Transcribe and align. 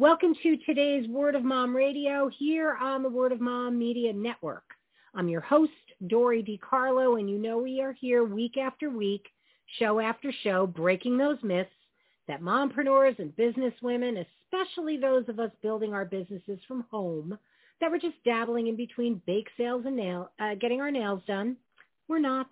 Welcome 0.00 0.34
to 0.42 0.56
today's 0.56 1.06
Word 1.08 1.34
of 1.34 1.44
Mom 1.44 1.76
Radio 1.76 2.30
here 2.30 2.74
on 2.80 3.02
the 3.02 3.08
Word 3.10 3.32
of 3.32 3.40
Mom 3.42 3.78
Media 3.78 4.14
Network. 4.14 4.64
I'm 5.14 5.28
your 5.28 5.42
host, 5.42 5.72
Dory 6.06 6.42
DiCarlo, 6.42 7.20
and 7.20 7.28
you 7.28 7.36
know 7.36 7.58
we 7.58 7.82
are 7.82 7.92
here 7.92 8.24
week 8.24 8.56
after 8.56 8.88
week, 8.88 9.26
show 9.78 10.00
after 10.00 10.32
show, 10.42 10.66
breaking 10.66 11.18
those 11.18 11.36
myths 11.42 11.68
that 12.28 12.40
mompreneurs 12.40 13.18
and 13.18 13.36
businesswomen, 13.36 14.24
especially 14.46 14.96
those 14.96 15.28
of 15.28 15.38
us 15.38 15.50
building 15.60 15.92
our 15.92 16.06
businesses 16.06 16.58
from 16.66 16.86
home, 16.90 17.38
that 17.82 17.90
we're 17.90 17.98
just 17.98 18.24
dabbling 18.24 18.68
in 18.68 18.76
between 18.76 19.20
bake 19.26 19.48
sales 19.58 19.82
and 19.84 19.96
nail, 19.96 20.30
uh, 20.40 20.54
getting 20.54 20.80
our 20.80 20.90
nails 20.90 21.20
done. 21.26 21.58
We're 22.08 22.20
not. 22.20 22.48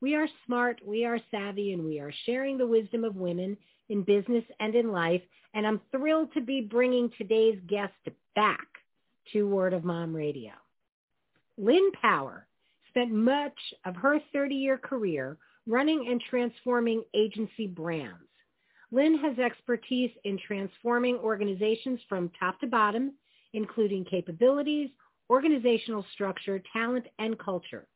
We 0.00 0.14
are 0.14 0.28
smart, 0.46 0.80
we 0.86 1.04
are 1.04 1.18
savvy, 1.32 1.72
and 1.72 1.84
we 1.84 1.98
are 1.98 2.12
sharing 2.26 2.56
the 2.56 2.66
wisdom 2.68 3.02
of 3.02 3.16
women 3.16 3.56
in 3.88 4.02
business 4.02 4.44
and 4.60 4.74
in 4.74 4.92
life. 4.92 5.22
And 5.54 5.66
I'm 5.66 5.80
thrilled 5.90 6.32
to 6.34 6.40
be 6.40 6.60
bringing 6.60 7.10
today's 7.16 7.58
guest 7.66 7.92
back 8.34 8.66
to 9.32 9.48
Word 9.48 9.72
of 9.72 9.84
Mom 9.84 10.14
Radio. 10.14 10.52
Lynn 11.58 11.90
Power 12.00 12.46
spent 12.90 13.12
much 13.12 13.58
of 13.84 13.96
her 13.96 14.20
30-year 14.34 14.78
career 14.78 15.36
running 15.66 16.08
and 16.10 16.20
transforming 16.30 17.02
agency 17.14 17.66
brands. 17.66 18.22
Lynn 18.92 19.18
has 19.18 19.38
expertise 19.38 20.12
in 20.24 20.38
transforming 20.46 21.16
organizations 21.16 22.00
from 22.08 22.30
top 22.38 22.60
to 22.60 22.66
bottom, 22.66 23.12
including 23.52 24.04
capabilities, 24.04 24.90
organizational 25.28 26.04
structure, 26.12 26.62
talent, 26.72 27.06
and 27.18 27.38
culture. 27.38 27.86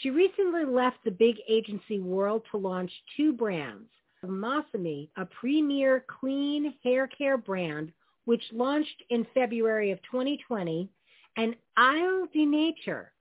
She 0.00 0.10
recently 0.10 0.64
left 0.64 0.98
the 1.04 1.10
big 1.10 1.36
agency 1.48 1.98
world 1.98 2.42
to 2.50 2.56
launch 2.56 2.92
two 3.16 3.32
brands, 3.32 3.88
Masami, 4.24 5.08
a 5.16 5.26
premier 5.26 6.04
clean 6.20 6.74
hair 6.82 7.06
care 7.06 7.36
brand, 7.36 7.92
which 8.24 8.42
launched 8.52 9.02
in 9.10 9.26
February 9.34 9.90
of 9.90 9.98
2020, 10.10 10.88
and 11.36 11.56
Isle 11.76 12.28
de 12.32 12.46
Nature, 12.46 13.12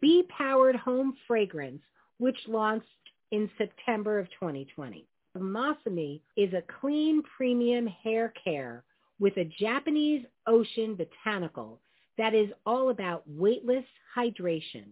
bee-powered 0.00 0.76
home 0.76 1.16
fragrance, 1.26 1.82
which 2.18 2.38
launched 2.46 2.86
in 3.32 3.50
September 3.58 4.18
of 4.18 4.28
2020. 4.38 5.06
Masami 5.36 6.20
is 6.36 6.52
a 6.52 6.62
clean 6.80 7.22
premium 7.36 7.86
hair 7.86 8.32
care 8.42 8.84
with 9.18 9.36
a 9.36 9.50
Japanese 9.58 10.24
ocean 10.46 10.94
botanical 10.94 11.80
that 12.16 12.34
is 12.34 12.48
all 12.64 12.90
about 12.90 13.24
weightless 13.26 13.84
hydration. 14.16 14.86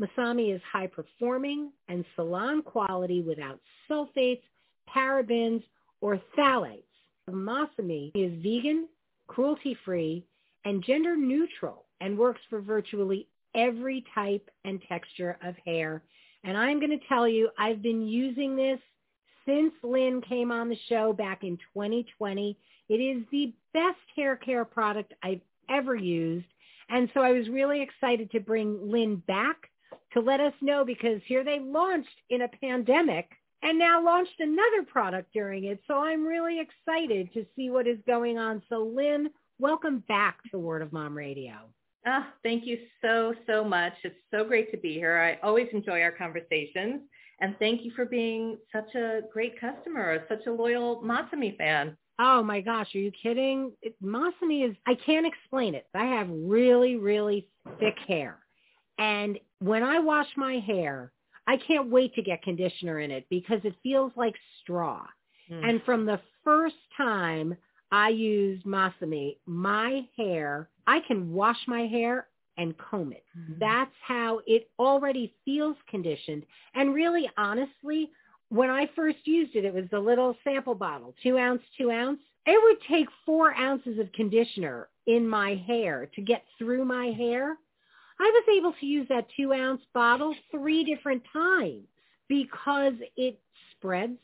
Masami 0.00 0.54
is 0.54 0.62
high 0.70 0.86
performing 0.86 1.72
and 1.88 2.04
salon 2.14 2.62
quality 2.62 3.20
without 3.20 3.60
sulfates, 3.90 4.42
parabens, 4.94 5.62
or 6.00 6.20
phthalates. 6.36 6.82
Masami 7.30 8.10
is 8.14 8.32
vegan, 8.42 8.88
cruelty-free, 9.26 10.24
and 10.64 10.82
gender 10.84 11.16
neutral 11.16 11.84
and 12.00 12.16
works 12.16 12.40
for 12.48 12.60
virtually 12.60 13.28
every 13.54 14.04
type 14.14 14.48
and 14.64 14.80
texture 14.88 15.36
of 15.42 15.54
hair. 15.64 16.02
And 16.44 16.56
I'm 16.56 16.78
going 16.78 16.98
to 16.98 17.06
tell 17.08 17.26
you, 17.26 17.50
I've 17.58 17.82
been 17.82 18.06
using 18.06 18.56
this 18.56 18.78
since 19.46 19.72
Lynn 19.82 20.20
came 20.20 20.52
on 20.52 20.68
the 20.68 20.78
show 20.88 21.12
back 21.12 21.42
in 21.42 21.56
2020. 21.74 22.56
It 22.88 22.94
is 22.94 23.24
the 23.30 23.52
best 23.72 23.98
hair 24.14 24.36
care 24.36 24.64
product 24.64 25.14
I've 25.22 25.40
ever 25.68 25.94
used. 25.94 26.46
And 26.90 27.10
so 27.12 27.20
I 27.20 27.32
was 27.32 27.48
really 27.48 27.82
excited 27.82 28.30
to 28.30 28.40
bring 28.40 28.90
Lynn 28.90 29.16
back 29.26 29.70
to 30.12 30.20
let 30.20 30.40
us 30.40 30.54
know 30.60 30.84
because 30.84 31.20
here 31.26 31.44
they 31.44 31.58
launched 31.60 32.08
in 32.30 32.42
a 32.42 32.48
pandemic 32.48 33.30
and 33.62 33.78
now 33.78 34.02
launched 34.04 34.38
another 34.38 34.84
product 34.86 35.32
during 35.32 35.64
it. 35.64 35.80
So 35.86 35.98
I'm 35.98 36.24
really 36.24 36.60
excited 36.60 37.32
to 37.34 37.44
see 37.56 37.70
what 37.70 37.86
is 37.86 37.98
going 38.06 38.38
on. 38.38 38.62
So 38.68 38.82
Lynn, 38.94 39.30
welcome 39.58 40.04
back 40.08 40.38
to 40.50 40.58
Word 40.58 40.82
of 40.82 40.92
Mom 40.92 41.16
Radio. 41.16 41.54
Oh, 42.06 42.24
thank 42.42 42.64
you 42.64 42.78
so, 43.02 43.34
so 43.46 43.64
much. 43.64 43.92
It's 44.04 44.14
so 44.30 44.44
great 44.44 44.70
to 44.70 44.78
be 44.78 44.94
here. 44.94 45.18
I 45.18 45.44
always 45.46 45.68
enjoy 45.72 46.00
our 46.00 46.12
conversations. 46.12 47.02
And 47.40 47.56
thank 47.58 47.84
you 47.84 47.92
for 47.94 48.04
being 48.04 48.58
such 48.72 48.94
a 48.94 49.20
great 49.32 49.60
customer, 49.60 50.24
such 50.28 50.46
a 50.46 50.52
loyal 50.52 51.02
Masami 51.02 51.56
fan. 51.56 51.96
Oh 52.20 52.42
my 52.42 52.60
gosh, 52.60 52.92
are 52.94 52.98
you 52.98 53.12
kidding? 53.22 53.72
It, 53.80 53.94
Masami 54.02 54.68
is, 54.68 54.76
I 54.86 54.94
can't 55.06 55.26
explain 55.26 55.74
it. 55.74 55.86
I 55.94 56.06
have 56.06 56.28
really, 56.30 56.96
really 56.96 57.48
thick 57.78 57.96
hair. 58.08 58.38
And 58.98 59.38
when 59.60 59.84
I 59.84 60.00
wash 60.00 60.26
my 60.36 60.58
hair, 60.58 61.12
I 61.48 61.56
can't 61.56 61.90
wait 61.90 62.14
to 62.14 62.22
get 62.22 62.42
conditioner 62.42 63.00
in 63.00 63.10
it 63.10 63.26
because 63.30 63.60
it 63.64 63.74
feels 63.82 64.12
like 64.16 64.34
straw. 64.60 65.04
Mm. 65.50 65.68
And 65.68 65.82
from 65.82 66.04
the 66.04 66.20
first 66.44 66.76
time 66.96 67.56
I 67.90 68.10
used 68.10 68.66
Masami, 68.66 69.38
my 69.46 70.06
hair, 70.16 70.68
I 70.86 71.00
can 71.08 71.32
wash 71.32 71.56
my 71.66 71.86
hair 71.86 72.28
and 72.58 72.76
comb 72.76 73.12
it. 73.12 73.24
Mm-hmm. 73.36 73.54
That's 73.60 73.94
how 74.06 74.40
it 74.46 74.68
already 74.78 75.32
feels 75.44 75.76
conditioned. 75.88 76.44
And 76.74 76.94
really, 76.94 77.30
honestly, 77.38 78.10
when 78.50 78.68
I 78.68 78.90
first 78.94 79.18
used 79.24 79.56
it, 79.56 79.64
it 79.64 79.72
was 79.72 79.84
the 79.90 80.00
little 80.00 80.36
sample 80.44 80.74
bottle, 80.74 81.14
two 81.22 81.38
ounce, 81.38 81.62
two 81.78 81.90
ounce. 81.90 82.20
It 82.44 82.60
would 82.62 82.78
take 82.88 83.08
four 83.24 83.54
ounces 83.54 83.98
of 83.98 84.12
conditioner 84.12 84.88
in 85.06 85.26
my 85.26 85.54
hair 85.66 86.10
to 86.14 86.20
get 86.20 86.44
through 86.58 86.84
my 86.84 87.06
hair. 87.06 87.56
I 88.20 88.24
was 88.24 88.44
able 88.56 88.72
to 88.80 88.86
use 88.86 89.06
that 89.08 89.26
two 89.36 89.52
ounce 89.52 89.82
bottle 89.94 90.34
three 90.50 90.84
different 90.84 91.22
times 91.32 91.84
because 92.28 92.94
it 93.16 93.38
spreads. 93.72 94.18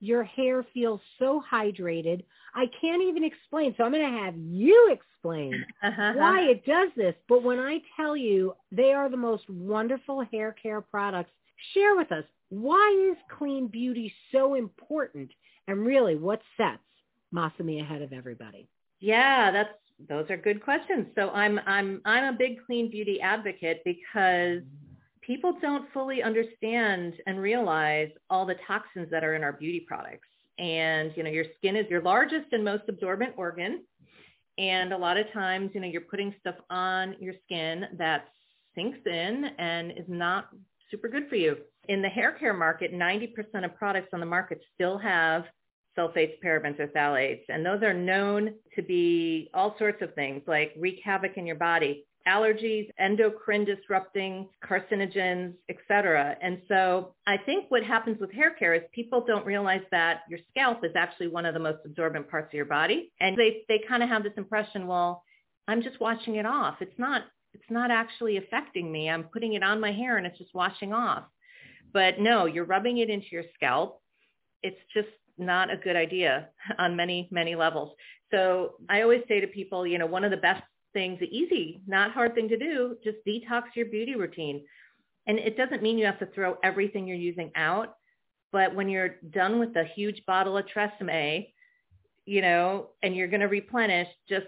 Your 0.00 0.24
hair 0.24 0.66
feels 0.74 1.00
so 1.18 1.42
hydrated. 1.50 2.24
I 2.54 2.66
can't 2.80 3.02
even 3.02 3.22
explain. 3.22 3.72
So 3.76 3.84
I'm 3.84 3.92
going 3.92 4.02
to 4.02 4.18
have 4.18 4.34
you 4.36 4.90
explain 4.92 5.64
why 5.80 6.40
it 6.40 6.66
does 6.66 6.88
this. 6.96 7.14
But 7.28 7.44
when 7.44 7.60
I 7.60 7.78
tell 7.96 8.16
you 8.16 8.54
they 8.72 8.92
are 8.92 9.08
the 9.08 9.16
most 9.16 9.48
wonderful 9.48 10.24
hair 10.32 10.56
care 10.60 10.80
products, 10.80 11.30
share 11.72 11.94
with 11.96 12.10
us 12.10 12.24
why 12.48 13.10
is 13.10 13.16
clean 13.38 13.68
beauty 13.68 14.12
so 14.30 14.54
important 14.54 15.30
and 15.68 15.86
really 15.86 16.16
what 16.16 16.42
sets 16.56 16.82
Masami 17.32 17.80
ahead 17.80 18.02
of 18.02 18.12
everybody? 18.12 18.68
Yeah, 19.00 19.50
that's 19.50 19.70
those 20.08 20.28
are 20.30 20.36
good 20.36 20.62
questions. 20.62 21.06
So 21.14 21.30
I'm 21.30 21.60
I'm 21.66 22.00
I'm 22.04 22.34
a 22.34 22.36
big 22.36 22.64
clean 22.66 22.90
beauty 22.90 23.20
advocate 23.20 23.82
because 23.84 24.62
people 25.20 25.56
don't 25.60 25.90
fully 25.92 26.22
understand 26.22 27.14
and 27.26 27.38
realize 27.40 28.10
all 28.28 28.44
the 28.44 28.56
toxins 28.66 29.10
that 29.10 29.24
are 29.24 29.34
in 29.34 29.42
our 29.42 29.52
beauty 29.52 29.80
products. 29.80 30.28
And 30.58 31.12
you 31.16 31.22
know, 31.22 31.30
your 31.30 31.46
skin 31.58 31.76
is 31.76 31.88
your 31.88 32.02
largest 32.02 32.52
and 32.52 32.64
most 32.64 32.84
absorbent 32.88 33.34
organ. 33.36 33.84
And 34.58 34.92
a 34.92 34.98
lot 34.98 35.16
of 35.16 35.32
times, 35.32 35.70
you 35.74 35.80
know, 35.80 35.86
you're 35.86 36.02
putting 36.02 36.34
stuff 36.40 36.56
on 36.68 37.16
your 37.20 37.34
skin 37.44 37.86
that 37.96 38.28
sinks 38.74 38.98
in 39.06 39.46
and 39.58 39.92
is 39.92 40.04
not 40.08 40.48
super 40.90 41.08
good 41.08 41.28
for 41.28 41.36
you. 41.36 41.56
In 41.88 42.02
the 42.02 42.08
hair 42.08 42.32
care 42.32 42.52
market, 42.52 42.92
90% 42.92 43.64
of 43.64 43.74
products 43.74 44.10
on 44.12 44.20
the 44.20 44.26
market 44.26 44.60
still 44.74 44.98
have 44.98 45.44
sulfates, 45.96 46.40
parabens, 46.44 46.78
or 46.80 46.88
phthalates. 46.88 47.42
And 47.48 47.64
those 47.64 47.82
are 47.82 47.94
known 47.94 48.54
to 48.74 48.82
be 48.82 49.50
all 49.54 49.76
sorts 49.78 50.02
of 50.02 50.14
things 50.14 50.42
like 50.46 50.72
wreak 50.78 51.00
havoc 51.04 51.36
in 51.36 51.46
your 51.46 51.56
body, 51.56 52.06
allergies, 52.26 52.88
endocrine 52.98 53.64
disrupting, 53.64 54.48
carcinogens, 54.64 55.54
etc. 55.68 56.36
And 56.40 56.60
so 56.68 57.14
I 57.26 57.36
think 57.36 57.66
what 57.68 57.82
happens 57.82 58.20
with 58.20 58.32
hair 58.32 58.52
care 58.52 58.74
is 58.74 58.82
people 58.92 59.24
don't 59.26 59.46
realize 59.46 59.82
that 59.90 60.20
your 60.28 60.38
scalp 60.50 60.84
is 60.84 60.92
actually 60.96 61.28
one 61.28 61.46
of 61.46 61.54
the 61.54 61.60
most 61.60 61.78
absorbent 61.84 62.30
parts 62.30 62.48
of 62.48 62.54
your 62.54 62.64
body. 62.64 63.12
And 63.20 63.36
they, 63.36 63.62
they 63.68 63.80
kind 63.88 64.02
of 64.02 64.08
have 64.08 64.22
this 64.22 64.32
impression, 64.36 64.86
well, 64.86 65.24
I'm 65.68 65.82
just 65.82 66.00
washing 66.00 66.36
it 66.36 66.46
off. 66.46 66.76
It's 66.80 66.98
not, 66.98 67.22
it's 67.54 67.70
not 67.70 67.90
actually 67.90 68.36
affecting 68.36 68.90
me. 68.90 69.08
I'm 69.08 69.24
putting 69.24 69.54
it 69.54 69.62
on 69.62 69.80
my 69.80 69.92
hair 69.92 70.16
and 70.16 70.26
it's 70.26 70.38
just 70.38 70.54
washing 70.54 70.92
off. 70.92 71.24
But 71.92 72.18
no, 72.18 72.46
you're 72.46 72.64
rubbing 72.64 72.98
it 72.98 73.10
into 73.10 73.26
your 73.30 73.44
scalp. 73.54 74.00
It's 74.62 74.80
just 74.94 75.08
not 75.38 75.72
a 75.72 75.76
good 75.76 75.96
idea 75.96 76.48
on 76.78 76.96
many, 76.96 77.28
many 77.30 77.54
levels. 77.54 77.94
So 78.30 78.74
I 78.88 79.02
always 79.02 79.22
say 79.28 79.40
to 79.40 79.46
people, 79.46 79.86
you 79.86 79.98
know, 79.98 80.06
one 80.06 80.24
of 80.24 80.30
the 80.30 80.36
best 80.36 80.62
things, 80.92 81.18
the 81.20 81.36
easy, 81.36 81.80
not 81.86 82.12
hard 82.12 82.34
thing 82.34 82.48
to 82.48 82.58
do, 82.58 82.96
just 83.02 83.18
detox 83.26 83.62
your 83.74 83.86
beauty 83.86 84.14
routine. 84.14 84.64
And 85.26 85.38
it 85.38 85.56
doesn't 85.56 85.82
mean 85.82 85.98
you 85.98 86.06
have 86.06 86.18
to 86.18 86.26
throw 86.26 86.56
everything 86.62 87.06
you're 87.06 87.16
using 87.16 87.50
out, 87.54 87.94
but 88.50 88.74
when 88.74 88.88
you're 88.88 89.16
done 89.30 89.58
with 89.58 89.76
a 89.76 89.84
huge 89.94 90.22
bottle 90.26 90.58
of 90.58 90.66
Tresemme, 90.66 91.48
you 92.26 92.42
know, 92.42 92.88
and 93.02 93.16
you're 93.16 93.28
going 93.28 93.40
to 93.40 93.46
replenish, 93.46 94.08
just 94.28 94.46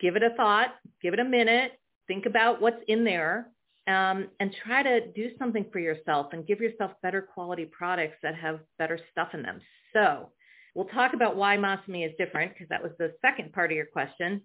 give 0.00 0.16
it 0.16 0.22
a 0.22 0.34
thought, 0.36 0.74
give 1.02 1.14
it 1.14 1.20
a 1.20 1.24
minute, 1.24 1.72
think 2.06 2.26
about 2.26 2.60
what's 2.60 2.82
in 2.88 3.04
there 3.04 3.48
um, 3.86 4.28
and 4.40 4.54
try 4.64 4.82
to 4.82 5.12
do 5.12 5.30
something 5.38 5.66
for 5.72 5.78
yourself 5.78 6.28
and 6.32 6.46
give 6.46 6.60
yourself 6.60 6.92
better 7.02 7.20
quality 7.22 7.66
products 7.66 8.16
that 8.22 8.34
have 8.34 8.60
better 8.78 8.98
stuff 9.12 9.28
in 9.34 9.42
them. 9.42 9.60
So 9.92 10.30
we'll 10.74 10.86
talk 10.86 11.14
about 11.14 11.36
why 11.36 11.56
Masami 11.56 12.06
is 12.06 12.12
different 12.18 12.52
because 12.52 12.68
that 12.70 12.82
was 12.82 12.92
the 12.98 13.12
second 13.20 13.52
part 13.52 13.70
of 13.70 13.76
your 13.76 13.86
question. 13.86 14.42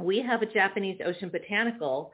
We 0.00 0.20
have 0.22 0.42
a 0.42 0.46
Japanese 0.46 1.00
ocean 1.04 1.28
botanical 1.28 2.12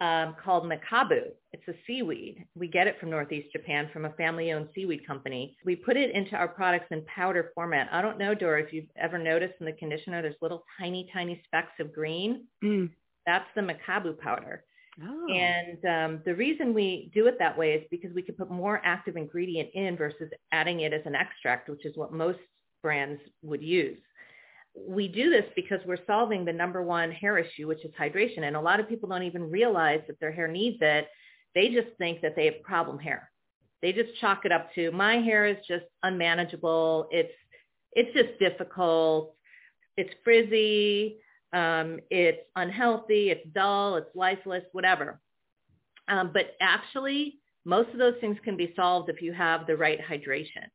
um, 0.00 0.36
called 0.42 0.64
mekabu. 0.64 1.22
It's 1.52 1.66
a 1.66 1.74
seaweed. 1.86 2.44
We 2.54 2.68
get 2.68 2.86
it 2.86 3.00
from 3.00 3.10
Northeast 3.10 3.48
Japan 3.52 3.90
from 3.92 4.04
a 4.04 4.12
family-owned 4.12 4.68
seaweed 4.74 5.04
company. 5.06 5.56
We 5.64 5.74
put 5.74 5.96
it 5.96 6.14
into 6.14 6.36
our 6.36 6.48
products 6.48 6.86
in 6.92 7.04
powder 7.04 7.50
format. 7.54 7.88
I 7.90 8.00
don't 8.00 8.18
know, 8.18 8.34
Dory, 8.34 8.62
if 8.62 8.72
you've 8.72 8.86
ever 8.96 9.18
noticed 9.18 9.54
in 9.58 9.66
the 9.66 9.72
conditioner, 9.72 10.22
there's 10.22 10.36
little 10.40 10.62
tiny, 10.78 11.10
tiny 11.12 11.42
specks 11.44 11.72
of 11.80 11.92
green. 11.92 12.44
Mm. 12.62 12.90
That's 13.26 13.48
the 13.56 13.60
mekabu 13.60 14.16
powder. 14.18 14.64
Oh. 15.02 15.32
And 15.32 15.84
um, 15.84 16.22
the 16.24 16.34
reason 16.34 16.74
we 16.74 17.10
do 17.14 17.26
it 17.26 17.36
that 17.38 17.56
way 17.56 17.72
is 17.74 17.84
because 17.90 18.12
we 18.14 18.22
can 18.22 18.34
put 18.34 18.50
more 18.50 18.80
active 18.84 19.16
ingredient 19.16 19.70
in 19.74 19.96
versus 19.96 20.30
adding 20.52 20.80
it 20.80 20.92
as 20.92 21.02
an 21.04 21.14
extract, 21.14 21.68
which 21.68 21.86
is 21.86 21.96
what 21.96 22.12
most 22.12 22.40
brands 22.82 23.20
would 23.42 23.62
use. 23.62 23.98
We 24.76 25.08
do 25.08 25.30
this 25.30 25.44
because 25.56 25.80
we're 25.86 26.04
solving 26.06 26.44
the 26.44 26.52
number 26.52 26.82
one 26.82 27.10
hair 27.10 27.38
issue, 27.38 27.66
which 27.66 27.84
is 27.84 27.92
hydration. 28.00 28.42
And 28.42 28.56
a 28.56 28.60
lot 28.60 28.80
of 28.80 28.88
people 28.88 29.08
don't 29.08 29.22
even 29.22 29.50
realize 29.50 30.00
that 30.06 30.18
their 30.20 30.32
hair 30.32 30.48
needs 30.48 30.78
it. 30.80 31.08
They 31.54 31.68
just 31.68 31.96
think 31.98 32.20
that 32.22 32.34
they 32.36 32.46
have 32.46 32.62
problem 32.62 32.98
hair. 32.98 33.30
They 33.82 33.92
just 33.92 34.16
chalk 34.20 34.44
it 34.44 34.52
up 34.52 34.74
to 34.74 34.90
my 34.90 35.16
hair 35.16 35.46
is 35.46 35.56
just 35.66 35.84
unmanageable. 36.02 37.08
It's 37.10 37.32
it's 37.92 38.12
just 38.14 38.38
difficult. 38.38 39.34
It's 39.96 40.12
frizzy 40.24 41.18
um, 41.52 41.98
it's 42.10 42.42
unhealthy, 42.56 43.30
it's 43.30 43.46
dull, 43.54 43.96
it's 43.96 44.14
lifeless, 44.14 44.64
whatever. 44.72 45.20
Um, 46.08 46.30
but 46.32 46.56
actually, 46.60 47.38
most 47.64 47.90
of 47.90 47.98
those 47.98 48.14
things 48.20 48.36
can 48.44 48.56
be 48.56 48.72
solved 48.74 49.08
if 49.08 49.20
you 49.22 49.32
have 49.32 49.66
the 49.66 49.76
right 49.76 49.98
hydration. 50.00 50.68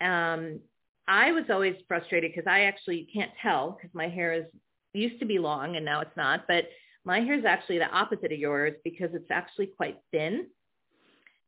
Um, 0.00 0.60
I 1.08 1.32
was 1.32 1.44
always 1.50 1.76
frustrated 1.88 2.32
because 2.32 2.48
I 2.48 2.62
actually 2.62 3.08
can't 3.12 3.32
tell 3.42 3.72
because 3.72 3.94
my 3.94 4.08
hair 4.08 4.32
is 4.32 4.44
used 4.92 5.18
to 5.20 5.26
be 5.26 5.38
long 5.38 5.76
and 5.76 5.84
now 5.84 6.00
it's 6.00 6.16
not, 6.16 6.44
but 6.46 6.66
my 7.04 7.20
hair 7.20 7.38
is 7.38 7.44
actually 7.44 7.78
the 7.78 7.90
opposite 7.90 8.32
of 8.32 8.38
yours 8.38 8.74
because 8.84 9.10
it's 9.12 9.30
actually 9.30 9.66
quite 9.66 9.98
thin. 10.12 10.46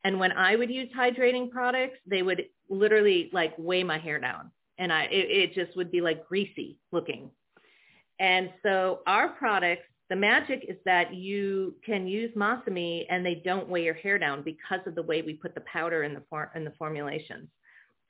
And 0.04 0.18
when 0.18 0.32
I 0.32 0.56
would 0.56 0.70
use 0.70 0.88
hydrating 0.96 1.50
products, 1.50 1.98
they 2.06 2.22
would 2.22 2.46
literally 2.68 3.30
like 3.32 3.54
weigh 3.56 3.84
my 3.84 3.98
hair 3.98 4.18
down 4.18 4.50
and 4.78 4.92
I, 4.92 5.04
it, 5.04 5.30
it 5.30 5.54
just 5.54 5.76
would 5.76 5.90
be 5.92 6.00
like 6.00 6.26
greasy 6.26 6.78
looking. 6.90 7.30
And 8.22 8.50
so 8.62 9.00
our 9.08 9.30
products, 9.30 9.82
the 10.08 10.14
magic 10.14 10.64
is 10.68 10.76
that 10.84 11.12
you 11.12 11.74
can 11.84 12.06
use 12.06 12.30
Masami 12.36 13.04
and 13.10 13.26
they 13.26 13.42
don't 13.44 13.68
weigh 13.68 13.82
your 13.82 13.94
hair 13.94 14.16
down 14.16 14.42
because 14.42 14.78
of 14.86 14.94
the 14.94 15.02
way 15.02 15.22
we 15.22 15.34
put 15.34 15.56
the 15.56 15.62
powder 15.62 16.04
in 16.04 16.14
the, 16.14 16.22
for, 16.30 16.52
in 16.54 16.64
the 16.64 16.72
formulations. 16.78 17.48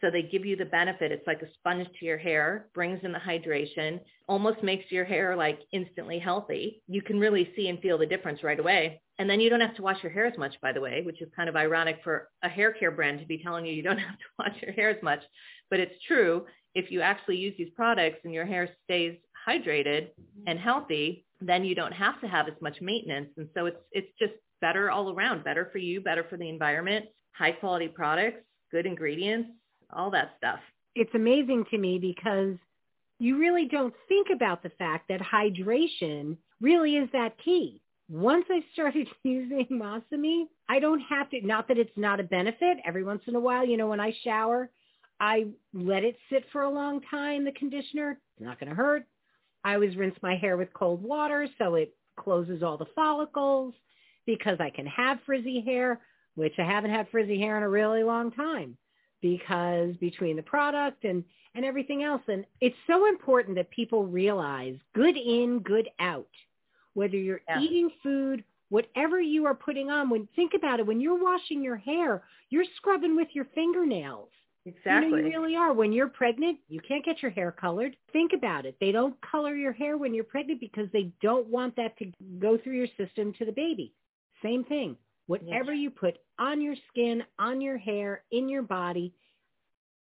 So 0.03 0.11
they 0.11 0.23
give 0.23 0.45
you 0.45 0.55
the 0.55 0.67
benefit. 0.67 1.13
It's 1.13 1.27
like 1.27 1.41
a 1.41 1.53
sponge 1.55 1.87
to 1.99 2.05
your 2.05 2.19
hair, 2.19 2.67
brings 2.75 3.01
in 3.05 3.13
the 3.13 3.21
hydration, 3.21 4.01
almost 4.29 4.63
makes 4.63 4.91
your 4.91 5.05
hair 5.07 5.35
like 5.35 5.61
instantly 5.73 6.19
healthy. 6.19 6.83
You 6.89 7.01
can 7.01 7.19
really 7.19 7.51
see 7.57 7.69
and 7.69 7.81
feel 7.81 7.97
the 7.97 8.05
difference 8.05 8.43
right 8.43 8.59
away. 8.61 9.01
And 9.19 9.31
then 9.31 9.41
you 9.41 9.49
don't 9.49 9.61
have 9.61 9.77
to 9.77 9.83
wash 9.83 10.03
your 10.03 10.13
hair 10.13 10.27
as 10.27 10.37
much, 10.37 10.61
by 10.61 10.73
the 10.73 10.81
way, 10.81 11.03
which 11.07 11.23
is 11.23 11.29
kind 11.35 11.49
of 11.49 11.57
ironic 11.57 12.01
for 12.05 12.29
a 12.43 12.49
hair 12.51 12.73
care 12.73 12.91
brand 12.91 13.21
to 13.21 13.27
be 13.27 13.43
telling 13.43 13.65
you 13.65 13.73
you 13.73 13.83
don't 13.83 13.99
have 14.09 14.19
to 14.19 14.25
wash 14.39 14.61
your 14.61 14.73
hair 14.73 14.91
as 14.91 15.03
much. 15.03 15.23
But 15.71 15.81
it's 15.81 15.95
true. 16.07 16.45
If 16.75 16.91
you 16.91 17.01
actually 17.01 17.37
use 17.37 17.55
these 17.57 17.71
products 17.77 18.19
and 18.25 18.35
your 18.35 18.47
hair 18.47 18.69
stays 18.85 19.17
hydrated 19.47 20.09
and 20.47 20.59
mm-hmm. 20.59 20.65
healthy, 20.65 21.25
then 21.41 21.65
you 21.65 21.75
don't 21.75 21.93
have 21.93 22.21
to 22.21 22.29
have 22.29 22.49
as 22.49 22.55
much 22.61 22.81
maintenance. 22.81 23.29
And 23.37 23.49
so 23.55 23.67
it's 23.67 23.79
it's 23.93 24.13
just 24.19 24.33
better 24.61 24.91
all 24.91 25.13
around, 25.13 25.45
better 25.45 25.69
for 25.73 25.79
you, 25.79 26.01
better 26.01 26.25
for 26.29 26.37
the 26.37 26.49
environment, 26.49 27.07
high 27.33 27.53
quality 27.53 27.89
products, 27.89 28.43
good 28.71 28.87
ingredients, 28.87 29.51
all 29.93 30.11
that 30.11 30.35
stuff. 30.39 30.61
It's 30.95 31.15
amazing 31.15 31.65
to 31.71 31.79
me 31.79 31.99
because 31.99 32.57
you 33.19 33.39
really 33.39 33.67
don't 33.67 33.95
think 34.09 34.29
about 34.35 34.63
the 34.63 34.71
fact 34.71 35.09
that 35.09 35.21
hydration 35.21 36.37
really 36.61 36.97
is 36.97 37.09
that 37.13 37.37
key. 37.45 37.81
Once 38.09 38.45
I 38.51 38.65
started 38.73 39.09
using 39.23 39.67
Masami, 39.71 40.45
I 40.69 40.79
don't 40.79 41.01
have 41.01 41.31
to, 41.31 41.47
not 41.47 41.69
that 41.69 41.79
it's 41.79 41.97
not 41.97 42.21
a 42.21 42.25
benefit. 42.25 42.79
Every 42.87 43.05
once 43.05 43.23
in 43.27 43.35
a 43.35 43.41
while, 43.41 43.65
you 43.65 43.77
know, 43.77 43.89
when 43.89 44.01
I 44.01 44.13
shower, 44.25 44.71
I 45.21 45.47
let 45.73 46.03
it 46.03 46.17
sit 46.31 46.45
for 46.53 46.63
a 46.63 46.71
long 46.71 47.01
time, 47.11 47.45
the 47.45 47.53
conditioner. 47.53 48.19
It's 48.37 48.45
not 48.45 48.59
going 48.59 48.71
to 48.71 48.75
hurt. 48.75 49.07
I 49.65 49.75
always 49.75 49.97
rinse 49.97 50.17
my 50.23 50.37
hair 50.37 50.57
with 50.57 50.73
cold 50.75 51.03
water 51.03 51.47
so 51.59 51.75
it 51.75 51.95
closes 52.17 52.63
all 52.63 52.77
the 52.77 52.87
follicles 52.95 53.75
because 54.27 54.59
I 54.61 54.71
can 54.71 54.87
have 54.87 55.19
frizzy 55.25 55.61
hair, 55.61 56.01
which 56.35 56.55
I 56.59 56.63
haven't 56.63 56.91
had 56.91 57.09
frizzy 57.11 57.39
hair 57.39 57.57
in 57.57 57.63
a 57.63 57.69
really 57.69 58.03
long 58.03 58.31
time 58.33 58.77
because 59.21 59.95
between 59.97 60.37
the 60.37 60.43
product 60.43 61.05
and, 61.05 61.25
and 61.55 61.65
everything 61.65 62.03
else. 62.03 62.23
And 62.29 62.45
it's 62.61 62.77
so 62.87 63.09
important 63.09 63.57
that 63.57 63.71
people 63.71 64.07
realize 64.07 64.77
good 64.95 65.17
in, 65.17 65.61
good 65.61 65.89
out. 66.01 66.27
Whether 66.95 67.17
you're 67.17 67.41
yeah. 67.49 67.61
eating 67.61 67.91
food, 68.03 68.45
whatever 68.69 69.21
you 69.21 69.47
are 69.47 69.55
putting 69.55 69.91
on, 69.91 70.11
when 70.11 70.29
think 70.37 70.53
about 70.55 70.81
it, 70.81 70.87
when 70.87 71.01
you're 71.01 71.23
washing 71.23 71.63
your 71.63 71.77
hair, 71.77 72.23
you're 72.51 72.65
scrubbing 72.77 73.17
with 73.17 73.29
your 73.33 73.47
fingernails. 73.55 74.29
Exactly. 74.65 75.09
You, 75.09 75.11
know, 75.11 75.29
you 75.29 75.41
really 75.41 75.57
are. 75.57 75.73
When 75.73 75.93
you're 75.93 76.09
pregnant, 76.09 76.59
you 76.69 76.81
can't 76.81 77.05
get 77.05 77.21
your 77.21 77.33
hair 77.33 77.51
colored. 77.51 77.97
Think 78.13 78.33
about 78.33 78.65
it. 78.65 78.77
They 78.81 78.93
don't 78.93 79.21
color 79.21 79.57
your 79.57 79.73
hair 79.73 79.99
when 79.99 80.15
you're 80.15 80.25
pregnant 80.25 80.61
because 80.61 80.89
they 80.93 81.13
don't 81.21 81.49
want 81.49 81.75
that 81.77 81.99
to 81.99 82.13
go 82.39 82.57
through 82.59 82.77
your 82.77 82.87
system 82.97 83.33
to 83.39 83.45
the 83.45 83.53
baby. 83.53 83.93
Same 84.43 84.63
thing. 84.65 84.97
Whatever 85.27 85.73
yes. 85.73 85.83
you 85.83 85.91
put 85.91 86.19
on 86.39 86.61
your 86.61 86.77
skin, 86.89 87.23
on 87.39 87.61
your 87.61 87.79
hair, 87.79 88.23
in 88.31 88.49
your 88.49 88.63
body, 88.63 89.13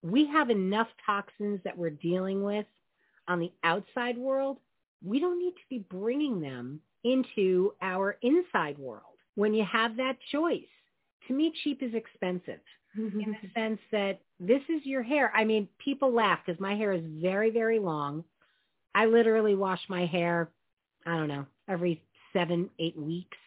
we 0.03 0.27
have 0.27 0.49
enough 0.49 0.87
toxins 1.05 1.59
that 1.63 1.77
we're 1.77 1.91
dealing 1.91 2.43
with 2.43 2.65
on 3.27 3.39
the 3.39 3.51
outside 3.63 4.17
world. 4.17 4.57
We 5.03 5.19
don't 5.19 5.39
need 5.39 5.53
to 5.53 5.69
be 5.69 5.85
bringing 5.89 6.39
them 6.39 6.81
into 7.03 7.73
our 7.81 8.17
inside 8.21 8.77
world 8.77 9.17
when 9.35 9.53
you 9.53 9.65
have 9.71 9.97
that 9.97 10.17
choice. 10.31 10.63
To 11.27 11.33
me, 11.33 11.53
cheap 11.63 11.81
is 11.81 11.93
expensive 11.93 12.59
in 12.95 13.35
the 13.41 13.49
sense 13.55 13.79
that 13.91 14.19
this 14.39 14.61
is 14.69 14.85
your 14.85 15.03
hair. 15.03 15.31
I 15.35 15.43
mean, 15.43 15.67
people 15.77 16.13
laugh 16.13 16.39
because 16.45 16.59
my 16.59 16.75
hair 16.75 16.91
is 16.93 17.03
very, 17.05 17.51
very 17.51 17.79
long. 17.79 18.23
I 18.93 19.05
literally 19.05 19.55
wash 19.55 19.81
my 19.87 20.05
hair, 20.05 20.49
I 21.05 21.17
don't 21.17 21.27
know, 21.27 21.45
every 21.69 22.01
seven, 22.33 22.69
eight 22.79 22.97
weeks 22.97 23.37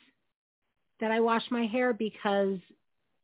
that 1.00 1.11
I 1.11 1.20
wash 1.20 1.43
my 1.50 1.67
hair 1.67 1.93
because 1.93 2.58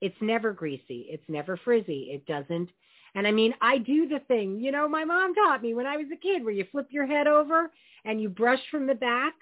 it's 0.01 0.17
never 0.21 0.53
greasy. 0.53 1.07
It's 1.09 1.29
never 1.29 1.57
frizzy. 1.57 2.11
It 2.13 2.27
doesn't. 2.27 2.69
And 3.15 3.27
I 3.27 3.33
mean, 3.33 3.55
I 3.61 3.79
do 3.79 4.09
the 4.09 4.21
thing, 4.29 4.61
you 4.61 4.71
know, 4.71 4.89
my 4.89 5.05
mom 5.05 5.35
taught 5.35 5.63
me 5.63 5.75
when 5.75 5.87
I 5.87 5.97
was 5.97 6.07
a 6.13 6.17
kid 6.17 6.45
where 6.45 6.55
you 6.55 6.65
flip 6.71 6.89
your 6.91 7.07
head 7.07 7.27
over 7.27 7.71
and 8.05 8.21
you 8.21 8.29
brush 8.29 8.61
from 8.71 8.87
the 8.87 8.95
back. 8.95 9.35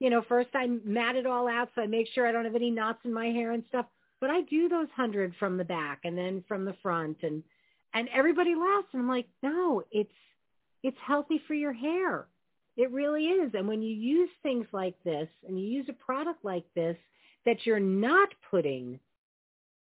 You 0.00 0.10
know, 0.10 0.22
first 0.28 0.48
I 0.54 0.66
mat 0.84 1.14
it 1.14 1.26
all 1.26 1.46
out 1.46 1.68
so 1.74 1.82
I 1.82 1.86
make 1.86 2.08
sure 2.12 2.26
I 2.26 2.32
don't 2.32 2.44
have 2.44 2.56
any 2.56 2.70
knots 2.70 2.98
in 3.04 3.12
my 3.12 3.26
hair 3.26 3.52
and 3.52 3.62
stuff 3.68 3.86
but 4.22 4.30
I 4.30 4.42
do 4.42 4.68
those 4.68 4.86
hundred 4.94 5.34
from 5.40 5.56
the 5.56 5.64
back 5.64 6.02
and 6.04 6.16
then 6.16 6.44
from 6.46 6.64
the 6.64 6.76
front 6.80 7.18
and 7.22 7.42
and 7.92 8.08
everybody 8.14 8.54
laughs 8.54 8.86
and 8.92 9.02
I'm 9.02 9.08
like, 9.08 9.26
no, 9.42 9.82
it's 9.90 10.08
it's 10.84 10.96
healthy 11.04 11.42
for 11.46 11.54
your 11.54 11.72
hair. 11.72 12.26
It 12.76 12.92
really 12.92 13.24
is. 13.24 13.50
And 13.52 13.66
when 13.66 13.82
you 13.82 13.94
use 13.94 14.30
things 14.42 14.66
like 14.72 14.94
this 15.04 15.28
and 15.46 15.60
you 15.60 15.66
use 15.66 15.86
a 15.88 15.92
product 15.92 16.44
like 16.44 16.64
this 16.74 16.96
that 17.44 17.66
you're 17.66 17.80
not 17.80 18.28
putting 18.48 19.00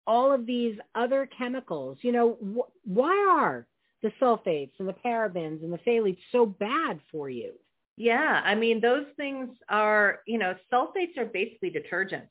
all 0.07 0.31
of 0.33 0.45
these 0.45 0.77
other 0.95 1.29
chemicals, 1.37 1.97
you 2.01 2.13
know, 2.13 2.37
wh- 2.41 2.87
why 2.87 3.27
are 3.29 3.67
the 4.01 4.13
sulfates 4.21 4.71
and 4.79 4.87
the 4.87 4.95
parabens 5.05 5.61
and 5.61 5.73
the 5.73 5.77
phthalates 5.79 6.17
so 6.31 6.45
bad 6.45 7.01
for 7.11 7.29
you? 7.29 7.51
Yeah, 7.97 8.41
I 8.45 8.55
mean, 8.55 8.79
those 8.79 9.05
things 9.17 9.49
are, 9.67 10.19
you 10.25 10.39
know, 10.39 10.55
sulfates 10.71 11.17
are 11.17 11.25
basically 11.25 11.69
detergents. 11.69 12.29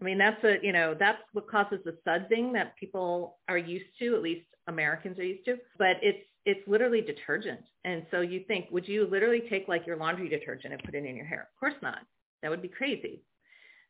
I 0.00 0.04
mean, 0.04 0.18
that's 0.18 0.42
a, 0.44 0.56
you 0.62 0.72
know, 0.72 0.94
that's 0.98 1.22
what 1.32 1.48
causes 1.48 1.78
the 1.84 1.96
sudsing 2.06 2.52
that 2.54 2.76
people 2.76 3.38
are 3.48 3.58
used 3.58 3.86
to, 4.00 4.14
at 4.14 4.22
least 4.22 4.46
Americans 4.66 5.18
are 5.18 5.24
used 5.24 5.44
to, 5.44 5.56
but 5.78 5.96
it's, 6.02 6.18
it's 6.46 6.66
literally 6.68 7.00
detergent. 7.00 7.60
And 7.84 8.04
so 8.10 8.20
you 8.20 8.44
think, 8.46 8.66
would 8.70 8.88
you 8.88 9.06
literally 9.06 9.42
take 9.48 9.68
like 9.68 9.86
your 9.86 9.96
laundry 9.96 10.28
detergent 10.28 10.72
and 10.74 10.82
put 10.82 10.94
it 10.94 11.04
in 11.04 11.16
your 11.16 11.26
hair? 11.26 11.48
Of 11.54 11.60
course 11.60 11.80
not. 11.80 12.00
That 12.42 12.50
would 12.50 12.62
be 12.62 12.68
crazy. 12.68 13.22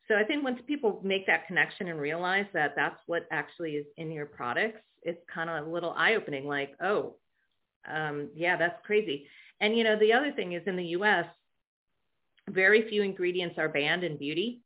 So 0.07 0.17
I 0.17 0.25
think 0.25 0.45
once 0.45 0.61
people 0.67 1.01
make 1.03 1.27
that 1.27 1.47
connection 1.47 1.89
and 1.89 1.99
realize 1.99 2.47
that 2.53 2.75
that's 2.77 3.01
what 3.07 3.27
actually 3.33 3.73
is 3.73 3.87
in 3.97 4.13
your 4.13 4.27
products, 4.27 4.81
it's 5.03 5.21
kind 5.33 5.49
of 5.49 5.67
a 5.67 5.71
little 5.71 5.95
eye-opening 5.97 6.47
like, 6.47 6.75
oh, 6.83 7.15
um, 7.91 8.29
yeah, 8.35 8.57
that's 8.57 8.85
crazy. 8.85 9.27
And, 9.61 9.77
you 9.77 9.85
know, 9.85 9.99
the 9.99 10.13
other 10.13 10.33
thing 10.33 10.53
is 10.53 10.63
in 10.67 10.77
the 10.77 10.85
U.S., 10.85 11.27
very 12.51 12.89
few 12.89 13.03
ingredients 13.03 13.57
are 13.59 13.69
banned 13.69 14.05
in 14.05 14.19
beauty. 14.19 14.61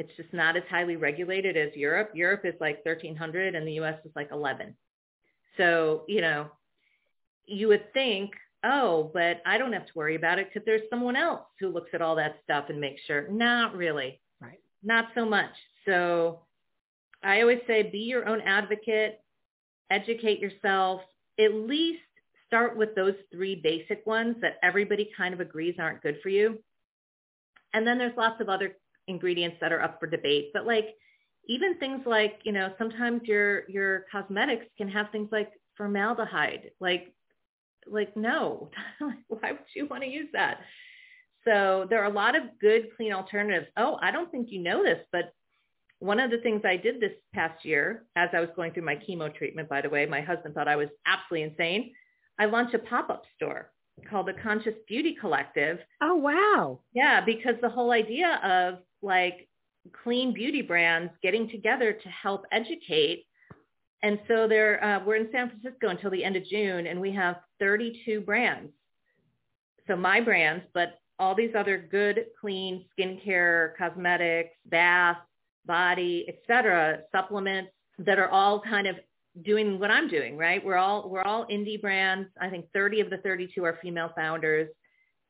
It's 0.00 0.16
just 0.16 0.32
not 0.32 0.56
as 0.56 0.62
highly 0.70 0.96
regulated 0.96 1.58
as 1.58 1.76
Europe. 1.76 2.12
Europe 2.14 2.46
is 2.46 2.54
like 2.58 2.82
1300 2.86 3.54
and 3.54 3.68
the 3.68 3.74
US 3.80 4.00
is 4.06 4.10
like 4.16 4.30
11. 4.32 4.74
So, 5.58 6.04
you 6.08 6.22
know, 6.22 6.46
you 7.44 7.68
would 7.68 7.92
think, 7.92 8.30
oh, 8.64 9.10
but 9.12 9.42
I 9.44 9.58
don't 9.58 9.74
have 9.74 9.84
to 9.84 9.92
worry 9.94 10.16
about 10.16 10.38
it 10.38 10.48
because 10.48 10.64
there's 10.64 10.88
someone 10.88 11.16
else 11.16 11.42
who 11.58 11.68
looks 11.68 11.90
at 11.92 12.00
all 12.00 12.16
that 12.16 12.38
stuff 12.42 12.70
and 12.70 12.80
makes 12.80 13.02
sure. 13.02 13.28
Not 13.28 13.76
really. 13.76 14.22
Right. 14.40 14.60
not 14.82 15.08
so 15.14 15.26
much. 15.26 15.52
So 15.84 16.40
I 17.22 17.42
always 17.42 17.60
say 17.66 17.82
be 17.82 17.98
your 17.98 18.26
own 18.26 18.40
advocate, 18.40 19.20
educate 19.90 20.40
yourself, 20.40 21.02
at 21.38 21.52
least 21.52 22.00
start 22.46 22.74
with 22.74 22.94
those 22.94 23.16
three 23.30 23.54
basic 23.54 24.06
ones 24.06 24.36
that 24.40 24.56
everybody 24.62 25.10
kind 25.14 25.34
of 25.34 25.40
agrees 25.40 25.74
aren't 25.78 26.02
good 26.02 26.20
for 26.22 26.30
you. 26.30 26.58
And 27.74 27.86
then 27.86 27.98
there's 27.98 28.16
lots 28.16 28.40
of 28.40 28.48
other 28.48 28.76
ingredients 29.10 29.58
that 29.60 29.72
are 29.72 29.82
up 29.82 30.00
for 30.00 30.06
debate. 30.06 30.50
But 30.54 30.66
like 30.66 30.94
even 31.46 31.78
things 31.78 32.02
like, 32.06 32.40
you 32.44 32.52
know, 32.52 32.72
sometimes 32.78 33.22
your 33.24 33.68
your 33.68 34.06
cosmetics 34.10 34.66
can 34.78 34.88
have 34.88 35.10
things 35.10 35.28
like 35.30 35.50
formaldehyde. 35.76 36.70
Like 36.80 37.14
like 37.86 38.16
no. 38.16 38.70
Why 39.28 39.52
would 39.52 39.60
you 39.74 39.86
want 39.86 40.02
to 40.02 40.08
use 40.08 40.28
that? 40.32 40.60
So 41.44 41.86
there 41.88 42.02
are 42.02 42.10
a 42.10 42.14
lot 42.14 42.36
of 42.36 42.42
good 42.60 42.88
clean 42.96 43.12
alternatives. 43.12 43.66
Oh, 43.76 43.98
I 44.02 44.10
don't 44.10 44.30
think 44.30 44.48
you 44.50 44.62
know 44.62 44.82
this, 44.82 44.98
but 45.10 45.32
one 46.00 46.20
of 46.20 46.30
the 46.30 46.38
things 46.38 46.62
I 46.64 46.76
did 46.76 47.00
this 47.00 47.12
past 47.34 47.64
year 47.64 48.04
as 48.16 48.30
I 48.32 48.40
was 48.40 48.48
going 48.56 48.72
through 48.72 48.84
my 48.84 48.96
chemo 48.96 49.34
treatment, 49.34 49.68
by 49.68 49.80
the 49.82 49.90
way, 49.90 50.06
my 50.06 50.20
husband 50.20 50.54
thought 50.54 50.68
I 50.68 50.76
was 50.76 50.88
absolutely 51.06 51.50
insane. 51.50 51.92
I 52.38 52.46
launched 52.46 52.74
a 52.74 52.78
pop-up 52.78 53.22
store 53.36 53.70
called 54.08 54.26
the 54.26 54.32
Conscious 54.32 54.74
Beauty 54.88 55.16
Collective. 55.20 55.78
Oh, 56.00 56.14
wow. 56.14 56.80
Yeah, 56.94 57.22
because 57.24 57.54
the 57.60 57.68
whole 57.68 57.90
idea 57.90 58.40
of 58.42 58.78
like 59.02 59.48
clean 60.02 60.32
beauty 60.32 60.62
brands 60.62 61.12
getting 61.22 61.48
together 61.48 61.92
to 61.92 62.08
help 62.08 62.44
educate. 62.52 63.26
And 64.02 64.18
so 64.28 64.48
there, 64.48 64.82
uh, 64.82 65.04
we're 65.04 65.16
in 65.16 65.28
San 65.32 65.50
Francisco 65.50 65.88
until 65.88 66.10
the 66.10 66.24
end 66.24 66.36
of 66.36 66.44
June, 66.44 66.86
and 66.86 67.00
we 67.00 67.12
have 67.12 67.36
32 67.58 68.22
brands. 68.22 68.72
So 69.86 69.96
my 69.96 70.20
brands, 70.20 70.64
but 70.72 70.98
all 71.18 71.34
these 71.34 71.54
other 71.56 71.76
good, 71.78 72.26
clean 72.40 72.86
skincare, 72.98 73.76
cosmetics, 73.76 74.54
bath, 74.66 75.18
body, 75.66 76.26
etc., 76.28 77.00
supplements 77.12 77.70
that 77.98 78.18
are 78.18 78.30
all 78.30 78.60
kind 78.60 78.86
of 78.86 78.96
doing 79.44 79.78
what 79.78 79.90
I'm 79.90 80.08
doing, 80.08 80.36
right? 80.36 80.64
We're 80.64 80.76
all 80.76 81.08
we're 81.08 81.22
all 81.22 81.46
indie 81.46 81.80
brands. 81.80 82.28
I 82.40 82.48
think 82.48 82.66
30 82.72 83.00
of 83.00 83.10
the 83.10 83.18
32 83.18 83.62
are 83.64 83.78
female 83.82 84.10
founders, 84.16 84.68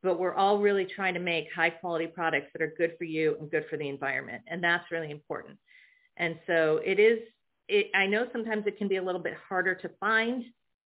but 0.02 0.18
we're 0.18 0.34
all 0.34 0.58
really 0.58 0.84
trying 0.84 1.14
to 1.14 1.20
make 1.20 1.52
high 1.54 1.70
quality 1.70 2.06
products 2.06 2.48
that 2.52 2.62
are 2.62 2.74
good 2.78 2.94
for 2.98 3.04
you 3.04 3.36
and 3.40 3.50
good 3.50 3.66
for 3.68 3.76
the 3.76 3.88
environment, 3.88 4.42
and 4.46 4.62
that's 4.62 4.90
really 4.90 5.10
important. 5.10 5.58
And 6.16 6.38
so 6.46 6.80
it 6.84 6.98
is. 6.98 7.18
It, 7.68 7.86
I 7.94 8.06
know 8.06 8.26
sometimes 8.32 8.66
it 8.66 8.78
can 8.78 8.88
be 8.88 8.96
a 8.96 9.02
little 9.02 9.20
bit 9.20 9.34
harder 9.48 9.76
to 9.76 9.90
find 10.00 10.44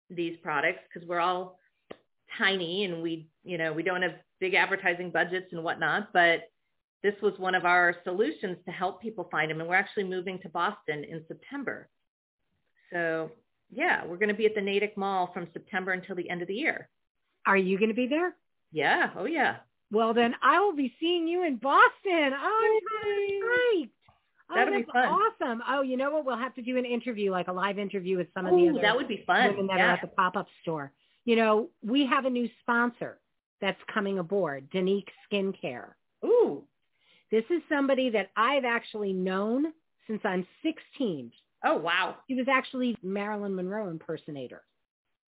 these 0.09 0.37
products 0.41 0.79
because 0.87 1.07
we're 1.07 1.19
all 1.19 1.59
tiny 2.37 2.85
and 2.85 3.01
we, 3.01 3.27
you 3.43 3.57
know, 3.57 3.73
we 3.73 3.83
don't 3.83 4.01
have 4.01 4.13
big 4.39 4.53
advertising 4.53 5.11
budgets 5.11 5.47
and 5.51 5.63
whatnot, 5.63 6.13
but 6.13 6.49
this 7.03 7.15
was 7.21 7.33
one 7.37 7.55
of 7.55 7.65
our 7.65 7.95
solutions 8.03 8.57
to 8.65 8.71
help 8.71 9.01
people 9.01 9.27
find 9.31 9.51
them. 9.51 9.59
And 9.59 9.69
we're 9.69 9.75
actually 9.75 10.03
moving 10.03 10.39
to 10.39 10.49
Boston 10.49 11.03
in 11.03 11.23
September. 11.27 11.89
So 12.91 13.31
yeah, 13.71 14.05
we're 14.05 14.17
going 14.17 14.29
to 14.29 14.35
be 14.35 14.45
at 14.45 14.55
the 14.55 14.61
Natick 14.61 14.97
Mall 14.97 15.31
from 15.33 15.47
September 15.53 15.91
until 15.91 16.15
the 16.15 16.29
end 16.29 16.41
of 16.41 16.47
the 16.47 16.55
year. 16.55 16.89
Are 17.45 17.57
you 17.57 17.77
going 17.77 17.89
to 17.89 17.95
be 17.95 18.07
there? 18.07 18.35
Yeah. 18.71 19.09
Oh 19.17 19.25
yeah. 19.25 19.57
Well, 19.91 20.13
then 20.13 20.35
I 20.43 20.59
will 20.59 20.75
be 20.75 20.93
seeing 20.99 21.27
you 21.27 21.43
in 21.45 21.55
Boston. 21.55 22.31
Oh, 22.35 22.79
great. 23.01 23.89
Oh, 24.51 24.55
That'll 24.55 24.73
that's 24.73 24.85
be 24.85 24.91
fun. 24.91 25.07
awesome. 25.07 25.63
Oh, 25.67 25.81
you 25.81 25.97
know 25.97 26.11
what? 26.11 26.25
We'll 26.25 26.37
have 26.37 26.53
to 26.55 26.61
do 26.61 26.77
an 26.77 26.85
interview, 26.85 27.31
like 27.31 27.47
a 27.47 27.51
live 27.53 27.79
interview 27.79 28.17
with 28.17 28.27
some 28.35 28.45
of 28.45 28.51
the 28.51 28.57
Ooh, 28.57 28.69
other 28.71 28.81
that 28.81 28.95
would 28.95 29.07
be 29.07 29.23
fun. 29.25 29.49
women 29.49 29.67
that 29.67 29.77
yeah. 29.77 29.85
are 29.85 29.93
at 29.93 30.01
the 30.01 30.07
pop-up 30.07 30.47
store. 30.61 30.91
You 31.25 31.35
know, 31.35 31.69
we 31.83 32.05
have 32.05 32.25
a 32.25 32.29
new 32.29 32.47
sponsor 32.61 33.19
that's 33.61 33.79
coming 33.91 34.19
aboard, 34.19 34.69
Danique 34.71 35.09
Skincare. 35.31 35.89
Ooh. 36.23 36.63
This 37.31 37.43
is 37.49 37.61
somebody 37.69 38.09
that 38.11 38.29
I've 38.35 38.65
actually 38.65 39.13
known 39.13 39.73
since 40.07 40.21
I'm 40.23 40.45
16. 40.63 41.31
Oh 41.65 41.77
wow. 41.77 42.15
She 42.27 42.35
was 42.35 42.47
actually 42.47 42.95
Marilyn 43.03 43.55
Monroe 43.55 43.89
impersonator 43.89 44.63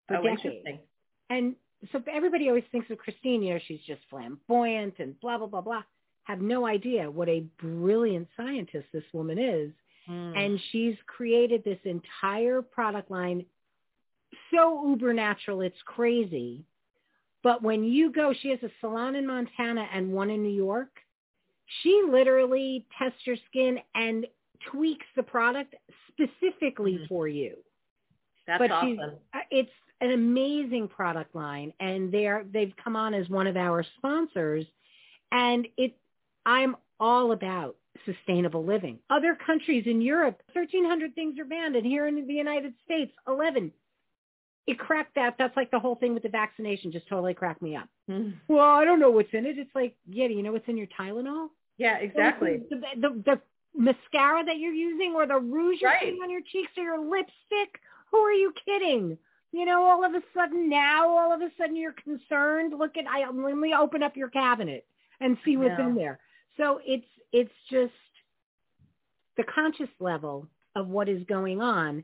for 0.09 0.17
Oh, 0.19 0.23
decades. 0.23 0.43
interesting. 0.45 0.79
And 1.31 1.55
so 1.91 2.03
everybody 2.12 2.49
always 2.49 2.65
thinks 2.71 2.91
of 2.91 2.99
Christine, 2.99 3.43
you 3.43 3.55
know, 3.55 3.61
she's 3.67 3.81
just 3.87 4.01
flamboyant 4.09 4.95
and 4.99 5.19
blah, 5.21 5.39
blah, 5.39 5.47
blah, 5.49 5.61
blah. 5.61 5.83
Have 6.25 6.41
no 6.41 6.67
idea 6.67 7.11
what 7.11 7.29
a 7.29 7.41
brilliant 7.61 8.29
scientist 8.37 8.87
this 8.93 9.05
woman 9.12 9.39
is. 9.39 9.73
Hmm. 10.07 10.33
And 10.37 10.61
she's 10.71 10.95
created 11.07 11.65
this 11.65 11.79
entire 11.85 12.62
product 12.62 13.11
line 13.11 13.45
so 14.51 14.89
uber 14.89 15.12
natural, 15.12 15.61
it's 15.61 15.77
crazy. 15.85 16.65
But 17.43 17.62
when 17.62 17.85
you 17.85 18.12
go, 18.12 18.33
she 18.41 18.51
has 18.51 18.59
a 18.62 18.71
salon 18.81 19.17
in 19.17 19.27
Montana 19.27 19.87
and 19.93 20.12
one 20.12 20.31
in 20.31 20.43
New 20.43 20.55
York. 20.55 20.91
She 21.83 22.03
literally 22.09 22.87
tests 22.99 23.19
your 23.25 23.37
skin 23.49 23.79
and 23.95 24.27
tweaks 24.71 25.07
the 25.17 25.23
product 25.23 25.75
specifically 26.09 26.99
Mhm. 26.99 27.09
for 27.09 27.27
you 27.27 27.57
That's 28.47 28.59
but 28.61 28.71
awesome. 28.71 29.19
uh, 29.33 29.41
it's 29.51 29.73
an 30.02 30.11
amazing 30.12 30.87
product 30.88 31.35
line 31.35 31.73
and 31.80 32.12
they're 32.12 32.44
they've 32.52 32.75
come 32.82 32.97
on 32.97 33.14
as 33.14 33.28
one 33.30 33.47
of 33.47 33.56
our 33.56 33.82
sponsors 33.97 34.66
and 35.30 35.66
it 35.78 35.97
i'm 36.44 36.76
all 37.00 37.32
about 37.32 37.76
sustainable 38.04 38.64
living 38.64 38.99
other 39.11 39.35
countries 39.47 39.85
in 39.87 40.00
europe 40.02 40.42
1300 40.52 41.14
things 41.14 41.38
are 41.38 41.44
banned 41.44 41.76
and 41.76 41.87
here 41.87 42.06
in 42.09 42.26
the 42.26 42.35
united 42.35 42.75
states 42.85 43.12
11 43.26 43.71
it 44.66 44.78
cracked 44.78 45.14
that 45.14 45.35
that's 45.38 45.56
like 45.56 45.71
the 45.71 45.78
whole 45.78 45.94
thing 45.97 46.14
with 46.14 46.23
the 46.25 46.28
vaccination 46.28 46.90
just 46.92 47.09
totally 47.09 47.35
cracked 47.35 47.62
me 47.62 47.76
up 47.76 47.88
Hmm. 48.09 48.30
well 48.49 48.68
i 48.80 48.85
don't 48.85 48.99
know 49.00 49.11
what's 49.12 49.32
in 49.32 49.47
it 49.47 49.56
it's 49.59 49.75
like 49.75 49.94
yeah 50.09 50.26
do 50.26 50.35
you 50.35 50.42
know 50.42 50.52
what's 50.52 50.68
in 50.68 50.76
your 50.76 50.88
tylenol 50.99 51.49
Yeah, 51.78 51.97
exactly. 51.99 52.61
the, 52.71 52.76
the, 53.00 53.23
the 53.25 53.40
mascara 53.75 54.44
that 54.44 54.59
you're 54.59 54.73
using 54.75 55.12
or 55.14 55.26
the 55.26 55.38
rouge 55.38 55.78
you're 55.80 55.90
putting 56.00 56.18
on 56.23 56.30
your 56.30 56.42
cheeks 56.52 56.73
or 56.76 56.82
your 56.82 56.99
lipstick. 57.00 57.80
Who 58.11 58.18
are 58.18 58.32
you 58.32 58.52
kidding? 58.66 59.16
You 59.52 59.66
know, 59.66 59.85
all 59.85 60.04
of 60.04 60.14
a 60.14 60.23
sudden 60.35 60.68
now, 60.68 61.09
all 61.09 61.32
of 61.32 61.42
a 61.42 61.50
sudden 61.59 61.76
you're 61.76 61.92
concerned. 61.92 62.73
Look 62.78 62.97
at, 62.97 63.04
I, 63.06 63.30
let 63.30 63.56
me 63.56 63.75
open 63.78 64.02
up 64.02 64.16
your 64.16 64.30
cabinet 64.30 64.87
and 65.21 65.37
see 65.44 65.56
what's 65.56 65.78
know. 65.78 65.88
in 65.88 65.94
there. 65.94 66.18
So 66.56 66.80
it's, 66.85 67.06
it's 67.32 67.52
just 67.71 67.92
the 69.37 69.44
conscious 69.44 69.90
level 70.00 70.47
of 70.75 70.88
what 70.88 71.09
is 71.09 71.23
going 71.25 71.61
on. 71.61 72.02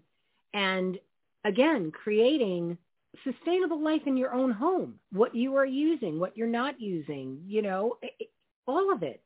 And 0.52 0.98
again, 1.44 1.90
creating 1.90 2.76
sustainable 3.24 3.82
life 3.82 4.02
in 4.06 4.16
your 4.16 4.34
own 4.34 4.50
home, 4.50 4.98
what 5.12 5.34
you 5.34 5.56
are 5.56 5.66
using, 5.66 6.20
what 6.20 6.36
you're 6.36 6.46
not 6.46 6.80
using, 6.80 7.42
you 7.46 7.62
know, 7.62 7.96
i- 8.02 8.10
i- 8.20 8.28
all 8.66 8.92
of 8.92 9.02
it. 9.02 9.22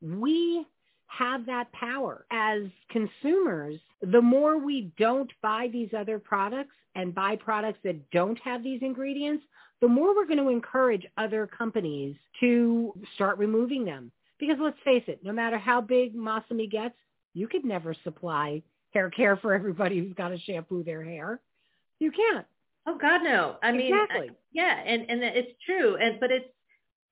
We 0.00 0.64
have 1.06 1.44
that 1.46 1.70
power 1.72 2.24
as 2.30 2.62
consumers. 2.88 3.80
The 4.00 4.22
more 4.22 4.56
we 4.56 4.92
don't 4.96 5.30
buy 5.42 5.68
these 5.68 5.92
other 5.92 6.18
products 6.20 6.74
and 6.94 7.14
buy 7.14 7.36
products 7.36 7.78
that 7.84 8.10
don't 8.10 8.38
have 8.40 8.62
these 8.62 8.80
ingredients, 8.82 9.44
the 9.80 9.88
more 9.88 10.14
we're 10.14 10.26
going 10.26 10.38
to 10.38 10.48
encourage 10.48 11.06
other 11.16 11.46
companies 11.46 12.16
to 12.40 12.92
start 13.14 13.38
removing 13.38 13.84
them. 13.84 14.10
Because 14.38 14.56
let's 14.60 14.76
face 14.84 15.04
it, 15.06 15.20
no 15.22 15.32
matter 15.32 15.58
how 15.58 15.80
big 15.80 16.16
Masami 16.16 16.70
gets, 16.70 16.94
you 17.34 17.46
could 17.46 17.64
never 17.64 17.94
supply 18.04 18.62
hair 18.92 19.10
care 19.10 19.36
for 19.36 19.54
everybody 19.54 19.98
who's 19.98 20.14
got 20.14 20.30
to 20.30 20.38
shampoo 20.38 20.82
their 20.82 21.04
hair. 21.04 21.40
You 21.98 22.10
can't. 22.10 22.46
Oh 22.86 22.98
God, 22.98 23.22
no. 23.22 23.56
I 23.62 23.72
mean, 23.72 23.92
Exactly. 23.94 24.30
I- 24.30 24.34
yeah, 24.52 24.82
and 24.84 25.08
and 25.08 25.22
it's 25.22 25.52
true, 25.64 25.96
and 25.96 26.18
but 26.18 26.32
it's, 26.32 26.48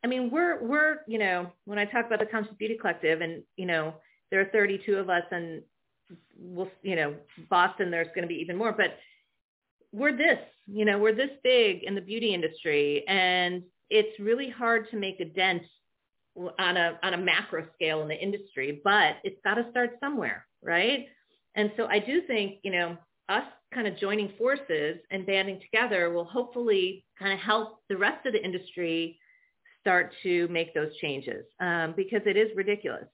I 0.03 0.09
mean, 0.09 0.31
we're 0.31 0.61
we're 0.65 1.01
you 1.07 1.19
know 1.19 1.53
when 1.67 1.79
I 1.79 1.85
talk 1.85 2.07
about 2.07 2.19
the 2.19 2.27
Conscious 2.27 2.55
Beauty 2.59 2.77
Collective, 2.81 3.21
and 3.21 3.43
you 3.57 3.67
know 3.67 3.95
there 4.31 4.41
are 4.41 4.47
32 4.47 4.97
of 4.97 5.09
us, 5.09 5.23
and 5.31 5.63
we'll 6.37 6.71
you 6.83 6.97
know 6.97 7.15
Boston, 7.49 7.91
there's 7.91 8.09
going 8.09 8.23
to 8.23 8.27
be 8.29 8.41
even 8.41 8.57
more, 8.57 8.73
but 8.73 8.99
we're 9.93 10.17
this, 10.17 10.39
you 10.67 10.85
know, 10.85 10.99
we're 10.99 11.15
this 11.15 11.31
big 11.43 11.83
in 11.85 11.95
the 11.95 12.01
beauty 12.01 12.35
industry, 12.35 13.05
and 13.09 13.63
it's 13.91 14.19
really 14.21 14.51
hard 14.51 14.91
to 14.91 14.97
make 14.97 15.21
a 15.21 15.25
dent 15.25 15.63
on 16.59 16.77
a 16.77 16.99
on 17.03 17.15
a 17.15 17.19
macro 17.19 17.67
scale 17.75 18.03
in 18.03 18.09
the 18.09 18.21
industry, 18.21 18.81
but 18.85 19.17
it's 19.25 19.41
got 19.45 19.55
to 19.55 19.67
start 19.71 19.91
somewhere, 20.01 20.47
right? 20.63 21.07
And 21.55 21.73
so 21.77 21.87
I 21.87 21.99
do 21.99 22.23
think, 22.23 22.59
you 22.63 22.71
know, 22.71 22.97
us 23.29 23.45
kind 23.75 23.87
of 23.87 23.99
joining 23.99 24.33
forces 24.39 24.99
and 25.11 25.27
banding 25.27 25.61
together 25.61 26.11
will 26.11 26.25
hopefully 26.25 27.05
kind 27.19 27.33
of 27.33 27.39
help 27.39 27.81
the 27.89 27.97
rest 27.97 28.25
of 28.27 28.33
the 28.33 28.45
industry 28.45 29.19
start 29.81 30.13
to 30.23 30.49
make 30.49 30.75
those 30.75 30.95
changes 30.97 31.45
um, 31.61 31.95
because 31.97 32.23
it 32.27 32.37
is 32.37 32.49
ridiculous. 32.57 33.05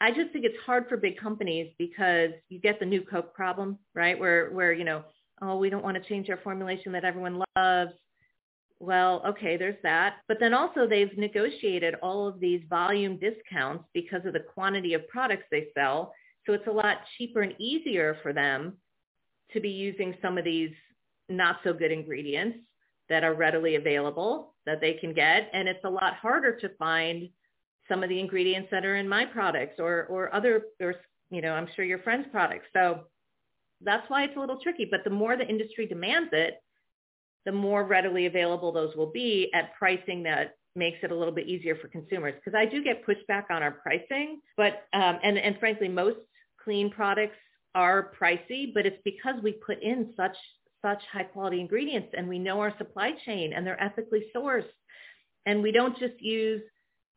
I 0.00 0.10
just 0.10 0.32
think 0.32 0.44
it's 0.44 0.56
hard 0.64 0.88
for 0.88 0.96
big 0.96 1.18
companies 1.18 1.72
because 1.78 2.30
you 2.48 2.60
get 2.60 2.78
the 2.78 2.86
new 2.86 3.02
Coke 3.02 3.34
problem, 3.34 3.78
right? 3.94 4.18
Where, 4.18 4.50
where, 4.50 4.72
you 4.72 4.84
know, 4.84 5.04
oh, 5.42 5.56
we 5.56 5.70
don't 5.70 5.84
want 5.84 5.96
to 5.96 6.08
change 6.08 6.30
our 6.30 6.38
formulation 6.38 6.92
that 6.92 7.04
everyone 7.04 7.42
loves. 7.56 7.92
Well, 8.78 9.22
okay, 9.26 9.56
there's 9.56 9.80
that. 9.82 10.16
But 10.28 10.38
then 10.40 10.52
also 10.52 10.86
they've 10.86 11.16
negotiated 11.16 11.94
all 12.02 12.28
of 12.28 12.40
these 12.40 12.62
volume 12.68 13.18
discounts 13.18 13.84
because 13.94 14.24
of 14.26 14.32
the 14.32 14.40
quantity 14.40 14.94
of 14.94 15.08
products 15.08 15.44
they 15.50 15.68
sell. 15.74 16.12
So 16.44 16.52
it's 16.52 16.66
a 16.66 16.72
lot 16.72 16.98
cheaper 17.16 17.42
and 17.42 17.54
easier 17.58 18.18
for 18.22 18.32
them 18.32 18.74
to 19.52 19.60
be 19.60 19.70
using 19.70 20.14
some 20.20 20.38
of 20.38 20.44
these 20.44 20.70
not 21.28 21.58
so 21.64 21.72
good 21.72 21.92
ingredients 21.92 22.58
that 23.08 23.24
are 23.24 23.34
readily 23.34 23.76
available 23.76 24.54
that 24.66 24.80
they 24.80 24.94
can 24.94 25.12
get. 25.12 25.48
And 25.52 25.68
it's 25.68 25.84
a 25.84 25.90
lot 25.90 26.14
harder 26.14 26.56
to 26.56 26.68
find 26.78 27.28
some 27.88 28.02
of 28.02 28.08
the 28.08 28.18
ingredients 28.18 28.68
that 28.70 28.84
are 28.84 28.96
in 28.96 29.08
my 29.08 29.24
products 29.24 29.76
or, 29.78 30.06
or 30.06 30.34
other, 30.34 30.62
or, 30.80 30.96
you 31.30 31.40
know, 31.40 31.52
I'm 31.52 31.68
sure 31.74 31.84
your 31.84 32.00
friends' 32.00 32.26
products. 32.30 32.66
So 32.72 33.04
that's 33.82 34.08
why 34.08 34.24
it's 34.24 34.36
a 34.36 34.40
little 34.40 34.60
tricky. 34.60 34.86
But 34.90 35.04
the 35.04 35.10
more 35.10 35.36
the 35.36 35.46
industry 35.46 35.86
demands 35.86 36.30
it, 36.32 36.54
the 37.44 37.52
more 37.52 37.84
readily 37.84 38.26
available 38.26 38.72
those 38.72 38.94
will 38.96 39.10
be 39.10 39.50
at 39.54 39.74
pricing 39.78 40.22
that 40.24 40.56
makes 40.74 40.98
it 41.02 41.10
a 41.10 41.14
little 41.14 41.32
bit 41.32 41.46
easier 41.46 41.76
for 41.76 41.88
consumers. 41.88 42.34
Because 42.34 42.56
I 42.56 42.66
do 42.66 42.82
get 42.82 43.06
pushback 43.06 43.44
on 43.50 43.62
our 43.62 43.70
pricing, 43.70 44.40
but 44.56 44.84
um, 44.92 45.18
and 45.22 45.38
and 45.38 45.58
frankly, 45.58 45.88
most 45.88 46.18
clean 46.62 46.90
products 46.90 47.36
are 47.74 48.12
pricey, 48.20 48.72
but 48.72 48.86
it's 48.86 49.00
because 49.04 49.34
we 49.42 49.52
put 49.52 49.82
in 49.82 50.12
such 50.16 50.36
such 50.82 51.02
high 51.12 51.24
quality 51.24 51.60
ingredients 51.60 52.08
and 52.16 52.28
we 52.28 52.38
know 52.38 52.60
our 52.60 52.76
supply 52.78 53.12
chain 53.24 53.52
and 53.52 53.66
they're 53.66 53.82
ethically 53.82 54.26
sourced. 54.34 54.64
And 55.46 55.62
we 55.62 55.72
don't 55.72 55.98
just 55.98 56.20
use 56.20 56.62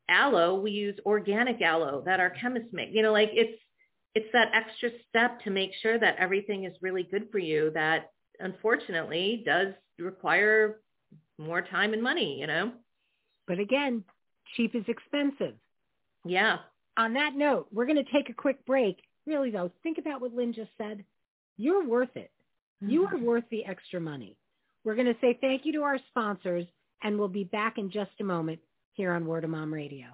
aloe, 0.10 0.60
we 0.60 0.72
use 0.72 1.00
organic 1.06 1.62
aloe 1.62 2.04
that 2.06 2.20
our 2.20 2.30
chemists 2.30 2.70
make. 2.72 2.90
You 2.92 3.04
know, 3.04 3.12
like 3.12 3.30
it's 3.34 3.60
it's 4.16 4.30
that 4.34 4.52
extra 4.54 4.90
step 5.08 5.42
to 5.44 5.50
make 5.50 5.72
sure 5.82 6.00
that 6.00 6.18
everything 6.18 6.66
is 6.66 6.74
really 6.82 7.04
good 7.04 7.28
for 7.32 7.40
you 7.40 7.72
that 7.74 8.12
unfortunately 8.40 9.44
does 9.46 9.74
require 9.98 10.80
more 11.38 11.62
time 11.62 11.94
and 11.94 12.02
money, 12.02 12.40
you 12.40 12.48
know. 12.48 12.72
But 13.48 13.60
again, 13.60 14.04
cheap 14.56 14.76
is 14.76 14.84
expensive. 14.88 15.56
Yeah. 16.26 16.58
On 16.98 17.14
that 17.14 17.36
note, 17.36 17.68
we're 17.72 17.86
going 17.86 18.04
to 18.04 18.12
take 18.12 18.30
a 18.30 18.34
quick 18.34 18.66
break. 18.66 18.98
Really 19.26 19.52
though, 19.52 19.72
think 19.84 19.98
about 19.98 20.22
what 20.22 20.34
Lynn 20.34 20.54
just 20.54 20.72
said. 20.78 21.04
You're 21.58 21.86
worth 21.86 22.16
it. 22.16 22.32
You 22.82 23.04
mm-hmm. 23.04 23.16
are 23.16 23.20
worth 23.20 23.44
the 23.52 23.66
extra 23.66 24.00
money. 24.00 24.38
We're 24.84 24.96
going 24.96 25.08
to 25.08 25.20
say 25.22 25.38
thank 25.40 25.66
you 25.66 25.74
to 25.74 25.84
our 25.84 26.00
sponsors 26.10 26.66
and 27.04 27.18
we'll 27.18 27.28
be 27.28 27.44
back 27.44 27.78
in 27.78 27.92
just 27.92 28.12
a 28.20 28.24
moment 28.24 28.60
here 28.94 29.14
on 29.14 29.26
Word 29.26 29.44
of 29.44 29.50
Mom 29.50 29.74
Radio. 29.74 30.08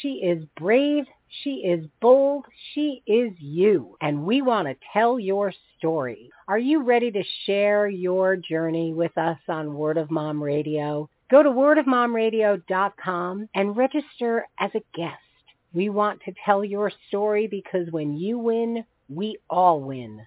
She 0.00 0.14
is 0.14 0.44
brave. 0.56 1.04
She 1.42 1.56
is 1.56 1.86
bold. 2.00 2.46
She 2.72 3.02
is 3.06 3.32
you. 3.38 3.96
And 4.00 4.24
we 4.24 4.42
want 4.42 4.68
to 4.68 4.76
tell 4.92 5.18
your 5.18 5.52
story. 5.78 6.30
Are 6.48 6.58
you 6.58 6.82
ready 6.82 7.10
to 7.10 7.22
share 7.46 7.88
your 7.88 8.36
journey 8.36 8.92
with 8.92 9.16
us 9.18 9.38
on 9.48 9.74
Word 9.74 9.96
of 9.96 10.10
Mom 10.10 10.42
Radio? 10.42 11.08
Go 11.30 11.42
to 11.42 11.50
wordofmomradio.com 11.50 13.48
and 13.54 13.76
register 13.76 14.46
as 14.58 14.70
a 14.74 14.82
guest. 14.94 15.16
We 15.72 15.88
want 15.90 16.20
to 16.22 16.34
tell 16.44 16.64
your 16.64 16.92
story 17.08 17.46
because 17.46 17.90
when 17.90 18.16
you 18.16 18.38
win, 18.38 18.84
we 19.08 19.38
all 19.50 19.80
win. 19.80 20.26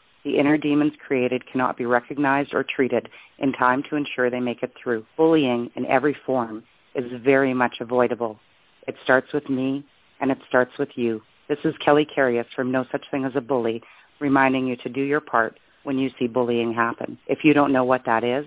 the 0.23 0.37
inner 0.37 0.57
demons 0.57 0.93
created 1.05 1.45
cannot 1.51 1.77
be 1.77 1.85
recognized 1.85 2.53
or 2.53 2.63
treated 2.63 3.09
in 3.39 3.51
time 3.53 3.83
to 3.89 3.95
ensure 3.95 4.29
they 4.29 4.39
make 4.39 4.61
it 4.63 4.71
through. 4.81 5.05
Bullying 5.17 5.69
in 5.75 5.85
every 5.87 6.15
form 6.25 6.63
is 6.95 7.05
very 7.23 7.53
much 7.53 7.75
avoidable. 7.79 8.39
It 8.87 8.95
starts 9.03 9.31
with 9.33 9.49
me 9.49 9.85
and 10.19 10.31
it 10.31 10.37
starts 10.47 10.71
with 10.77 10.89
you. 10.95 11.21
This 11.49 11.59
is 11.63 11.73
Kelly 11.83 12.07
Carius 12.15 12.45
from 12.55 12.71
No 12.71 12.85
Such 12.91 13.03
Thing 13.09 13.25
as 13.25 13.31
a 13.35 13.41
Bully, 13.41 13.81
reminding 14.19 14.67
you 14.67 14.75
to 14.77 14.89
do 14.89 15.01
your 15.01 15.21
part 15.21 15.59
when 15.83 15.97
you 15.97 16.11
see 16.19 16.27
bullying 16.27 16.73
happen. 16.73 17.17
If 17.27 17.39
you 17.43 17.53
don't 17.53 17.73
know 17.73 17.83
what 17.83 18.05
that 18.05 18.23
is, 18.23 18.45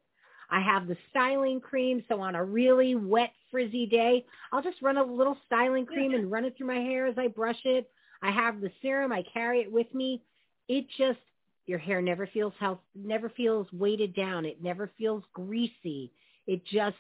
I 0.51 0.61
have 0.61 0.89
the 0.89 0.97
styling 1.09 1.61
cream, 1.61 2.03
so 2.09 2.21
on 2.21 2.35
a 2.35 2.43
really 2.43 2.97
wet, 2.97 3.31
frizzy 3.49 3.87
day, 3.87 4.27
I'll 4.53 4.61
just 4.61 4.83
run 4.83 4.97
a 4.97 5.05
little 5.05 5.37
styling 5.47 5.87
cream 5.87 6.15
and 6.15 6.29
run 6.29 6.45
it 6.45 6.57
through 6.57 6.67
my 6.67 6.81
hair 6.81 7.07
as 7.07 7.15
I 7.17 7.29
brush 7.29 7.61
it. 7.65 7.89
I 8.23 8.33
have 8.33 8.61
the 8.61 8.73
serum, 8.83 9.13
I 9.13 9.23
carry 9.33 9.61
it 9.61 9.71
with 9.71 9.87
me. 9.95 10.25
It 10.67 10.87
just 10.99 11.21
your 11.67 11.79
hair 11.79 12.03
never 12.03 12.27
feels 12.27 12.55
health 12.59 12.81
never 12.97 13.29
feels 13.29 13.69
weighted 13.73 14.13
down. 14.17 14.45
It 14.45 14.61
never 14.61 14.91
feels 14.99 15.23
greasy. 15.33 16.11
It 16.49 16.67
just 16.67 16.97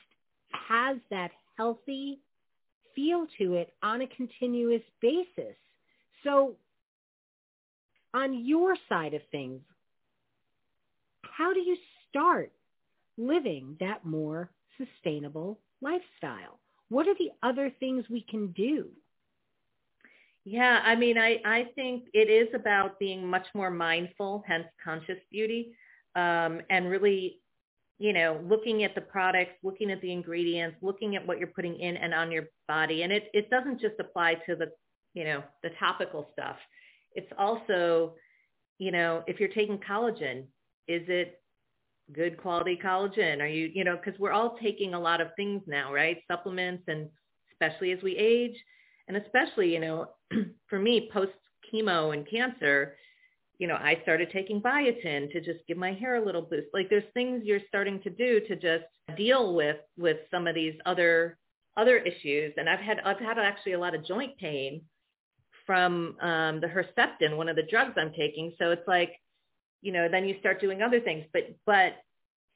has 0.53 0.98
that 1.11 1.33
healthy 1.57 2.20
feel 2.94 3.26
to 3.38 3.55
it 3.55 3.74
on 3.83 4.03
a 4.03 4.07
continuous 4.07 4.83
basis. 5.03 5.57
So 6.22 6.55
on 8.14 8.46
your 8.46 8.76
side 8.88 9.14
of 9.14 9.22
things, 9.33 9.62
how 11.40 11.55
do 11.55 11.61
you 11.61 11.74
start 12.11 12.53
living 13.16 13.74
that 13.81 14.05
more 14.05 14.50
sustainable 14.76 15.59
lifestyle? 15.81 16.59
What 16.90 17.09
are 17.09 17.14
the 17.14 17.31
other 17.42 17.72
things 17.81 18.05
we 18.11 18.20
can 18.20 18.48
do? 18.48 18.88
Yeah, 20.44 20.83
I 20.85 20.96
mean, 20.96 21.16
I, 21.16 21.40
I 21.46 21.68
think 21.74 22.09
it 22.12 22.29
is 22.29 22.48
about 22.55 22.98
being 22.98 23.26
much 23.26 23.46
more 23.55 23.70
mindful, 23.70 24.44
hence 24.46 24.66
conscious 24.85 25.16
beauty, 25.31 25.72
um, 26.14 26.61
and 26.68 26.90
really, 26.90 27.38
you 27.98 28.12
know, 28.12 28.38
looking 28.46 28.85
at 28.85 28.94
the 28.94 29.00
products, 29.00 29.53
looking 29.62 29.90
at 29.90 30.03
the 30.03 30.12
ingredients, 30.12 30.76
looking 30.83 31.16
at 31.16 31.26
what 31.26 31.38
you're 31.38 31.48
putting 31.48 31.81
in 31.81 31.96
and 31.96 32.12
on 32.12 32.31
your 32.31 32.48
body. 32.68 33.03
And 33.03 33.11
it, 33.11 33.31
it 33.33 33.48
doesn't 33.48 33.81
just 33.81 33.94
apply 33.98 34.35
to 34.46 34.57
the, 34.57 34.72
you 35.14 35.24
know, 35.24 35.42
the 35.62 35.70
topical 35.79 36.29
stuff. 36.35 36.57
It's 37.14 37.33
also, 37.38 38.12
you 38.76 38.92
know, 38.92 39.24
if 39.26 39.40
you're 39.40 39.48
taking 39.48 39.79
collagen, 39.79 40.44
is 40.90 41.03
it 41.09 41.40
good 42.12 42.37
quality 42.37 42.79
collagen? 42.83 43.40
Are 43.40 43.46
you, 43.46 43.70
you 43.72 43.85
know, 43.85 43.96
because 43.96 44.18
we're 44.18 44.33
all 44.33 44.59
taking 44.61 44.94
a 44.94 45.00
lot 45.00 45.20
of 45.20 45.29
things 45.37 45.62
now, 45.66 45.92
right? 45.92 46.18
Supplements 46.29 46.83
and 46.88 47.09
especially 47.53 47.92
as 47.92 48.03
we 48.03 48.16
age 48.16 48.57
and 49.07 49.16
especially, 49.16 49.72
you 49.72 49.81
know, 49.81 50.09
for 50.68 50.79
me 50.79 51.09
post 51.12 51.33
chemo 51.72 52.12
and 52.12 52.29
cancer, 52.29 52.96
you 53.59 53.68
know, 53.68 53.76
I 53.76 53.98
started 54.03 54.31
taking 54.33 54.61
biotin 54.61 55.31
to 55.33 55.40
just 55.40 55.61
give 55.68 55.76
my 55.76 55.92
hair 55.92 56.16
a 56.16 56.24
little 56.24 56.42
boost. 56.42 56.68
Like 56.72 56.88
there's 56.90 57.05
things 57.14 57.42
you're 57.44 57.61
starting 57.68 58.00
to 58.03 58.11
do 58.11 58.40
to 58.48 58.57
just 58.57 58.85
deal 59.16 59.55
with 59.55 59.76
with 59.96 60.16
some 60.31 60.46
of 60.46 60.55
these 60.55 60.74
other 60.87 61.38
other 61.76 61.98
issues. 61.98 62.53
And 62.57 62.68
I've 62.68 62.81
had 62.81 63.00
I've 63.05 63.20
had 63.20 63.38
actually 63.38 63.72
a 63.72 63.79
lot 63.79 63.94
of 63.94 64.05
joint 64.05 64.37
pain 64.38 64.83
from 65.66 66.16
um, 66.20 66.61
the 66.61 66.66
Herceptin, 66.66 67.37
one 67.37 67.48
of 67.48 67.55
the 67.55 67.66
drugs 67.70 67.92
I'm 67.96 68.12
taking. 68.12 68.55
So 68.59 68.70
it's 68.70 68.88
like 68.88 69.12
you 69.82 69.92
know, 69.92 70.08
then 70.08 70.26
you 70.26 70.36
start 70.40 70.60
doing 70.60 70.82
other 70.82 71.00
things. 71.00 71.24
But 71.32 71.54
but 71.66 71.94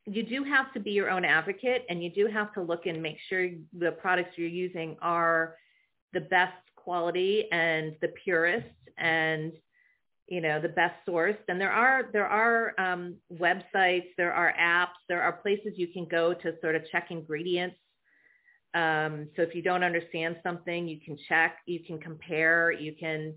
you 0.06 0.22
do 0.22 0.44
have 0.44 0.72
to 0.74 0.80
be 0.80 0.90
your 0.90 1.10
own 1.10 1.24
advocate 1.24 1.87
and 1.88 2.02
you 2.02 2.10
do 2.10 2.26
have 2.26 2.52
to 2.54 2.62
look 2.62 2.87
and 2.87 3.02
make 3.02 3.16
sure 3.28 3.48
the 3.78 3.92
products 3.92 4.37
you're 4.37 4.48
using 4.48 4.96
are 5.00 5.56
the 6.12 6.20
best 6.20 6.52
quality 6.76 7.46
and 7.50 7.96
the 8.02 8.08
purest 8.22 8.66
and 8.98 9.52
you 10.26 10.40
know, 10.40 10.60
the 10.60 10.68
best 10.68 10.94
sourced. 11.06 11.37
And 11.48 11.60
there 11.60 11.72
are 11.72 12.08
there 12.12 12.26
are 12.26 12.74
um, 12.78 13.16
websites, 13.32 14.08
there 14.16 14.32
are 14.32 14.54
apps, 14.58 14.96
there 15.08 15.22
are 15.22 15.32
places 15.32 15.74
you 15.76 15.88
can 15.88 16.06
go 16.06 16.32
to 16.32 16.54
sort 16.60 16.76
of 16.76 16.82
check 16.90 17.08
ingredients. 17.10 17.76
Um, 18.74 19.28
so 19.37 19.42
if 19.42 19.54
you 19.54 19.62
don't 19.62 19.84
understand 19.84 20.37
something, 20.42 20.88
you 20.88 20.98
can 21.04 21.16
check, 21.28 21.58
you 21.66 21.80
can 21.87 22.00
compare, 22.00 22.72
you 22.72 22.94
can 22.98 23.34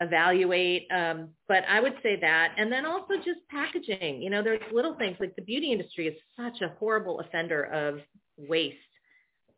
evaluate. 0.00 0.86
Um, 0.90 1.30
but 1.48 1.64
I 1.68 1.80
would 1.80 1.94
say 2.02 2.18
that, 2.20 2.54
and 2.56 2.70
then 2.70 2.86
also 2.86 3.16
just 3.16 3.40
packaging. 3.50 4.22
You 4.22 4.30
know, 4.30 4.42
there's 4.42 4.60
little 4.72 4.94
things 4.94 5.16
like 5.20 5.34
the 5.36 5.42
beauty 5.42 5.72
industry 5.72 6.06
is 6.06 6.16
such 6.36 6.60
a 6.60 6.74
horrible 6.78 7.20
offender 7.20 7.64
of 7.64 8.00
waste. 8.36 8.76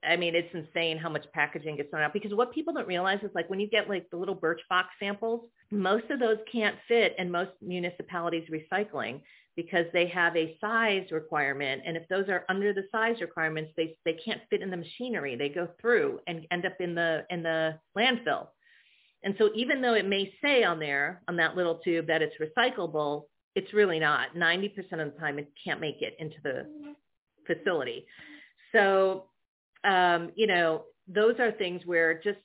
I 0.03 0.17
mean, 0.17 0.35
it's 0.35 0.49
insane 0.55 0.97
how 0.97 1.11
much 1.11 1.27
packaging 1.35 1.77
gets 1.77 1.91
thrown 1.91 2.03
out 2.03 2.15
because 2.15 2.33
what 2.33 2.55
people 2.55 2.73
don't 2.73 2.89
realize 2.89 3.19
is 3.23 3.31
like 3.35 3.51
when 3.51 3.61
you 3.61 3.69
get 3.69 3.89
like 3.89 4.09
the 4.11 4.17
little 4.17 4.35
Birchbox 4.35 4.85
samples, 4.99 5.43
most 5.71 6.11
of 6.11 6.19
those 6.19 6.39
can't 6.51 6.77
fit 6.89 7.15
in 7.19 7.31
most 7.31 7.51
municipalities 7.61 8.49
recycling 8.51 9.21
because 9.57 9.85
they 9.93 10.07
have 10.07 10.35
a 10.37 10.57
size 10.59 11.11
requirement. 11.11 11.83
And 11.85 11.99
if 11.99 12.09
those 12.09 12.29
are 12.29 12.47
under 12.49 12.73
the 12.73 12.85
size 12.91 13.21
requirements, 13.21 13.73
they, 13.77 13.95
they 14.07 14.15
can't 14.15 14.41
fit 14.49 14.63
in 14.63 14.71
the 14.71 14.77
machinery. 14.77 15.37
They 15.37 15.51
go 15.51 15.69
through 15.79 16.21
and 16.27 16.47
end 16.51 16.65
up 16.65 16.81
in 16.81 16.95
the, 16.95 17.27
in 17.29 17.43
the 17.43 17.79
landfill. 17.97 18.47
And 19.23 19.35
so 19.39 19.51
even 19.55 19.83
though 19.83 19.95
it 19.95 20.07
may 20.07 20.33
say 20.43 20.65
on 20.65 20.79
there, 20.79 21.23
on 21.29 21.37
that 21.37 21.57
little 21.57 21.77
tube 21.77 22.07
that 22.07 22.23
it's 22.23 22.35
recyclable, 22.41 23.25
it's 23.55 23.73
really 23.75 23.99
not. 23.99 24.35
90% 24.35 24.71
of 24.93 25.13
the 25.13 25.19
time 25.19 25.39
it 25.39 25.51
can't 25.63 25.81
make 25.81 26.01
it 26.01 26.17
into 26.19 26.37
the 26.43 26.67
facility. 27.47 28.07
So, 28.73 29.25
um, 29.85 30.31
you 30.37 30.47
know, 30.47 30.85
those 31.09 31.35
are 31.39 31.53
things 31.53 31.83
where 31.85 32.21
just 32.23 32.39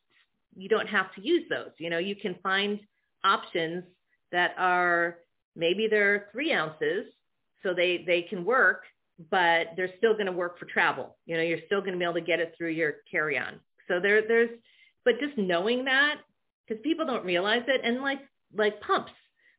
you 0.56 0.70
don't 0.70 0.88
have 0.88 1.14
to 1.16 1.22
use 1.22 1.44
those. 1.50 1.72
You 1.78 1.90
know, 1.90 1.98
you 1.98 2.16
can 2.16 2.36
find 2.42 2.80
options 3.24 3.84
that 4.32 4.52
are 4.58 5.18
maybe 5.56 5.88
they're 5.88 6.28
three 6.32 6.52
ounces, 6.52 7.06
so 7.64 7.74
they, 7.74 8.04
they 8.06 8.22
can 8.22 8.46
work, 8.46 8.84
but 9.32 9.68
they're 9.76 9.94
still 9.98 10.14
going 10.14 10.26
to 10.28 10.32
work 10.32 10.60
for 10.60 10.66
travel. 10.66 11.18
You 11.26 11.38
know, 11.38 11.44
you're 11.44 11.60
still 11.66 11.82
going 11.82 11.94
to 11.94 11.98
be 11.98 12.04
able 12.04 12.14
to 12.16 12.22
get 12.22 12.40
it 12.40 12.54
through 12.58 12.72
your 12.72 12.96
carry-on. 13.10 13.60
So 13.88 14.00
there, 14.00 14.28
there's, 14.28 14.50
but 15.04 15.20
just 15.20 15.38
knowing 15.38 15.86
that 15.86 16.18
because 16.68 16.82
people 16.84 17.06
don't 17.06 17.26
realize 17.26 17.64
it. 17.68 17.82
And 17.84 18.02
like 18.02 18.20
like 18.56 18.80
pumps, 18.82 19.12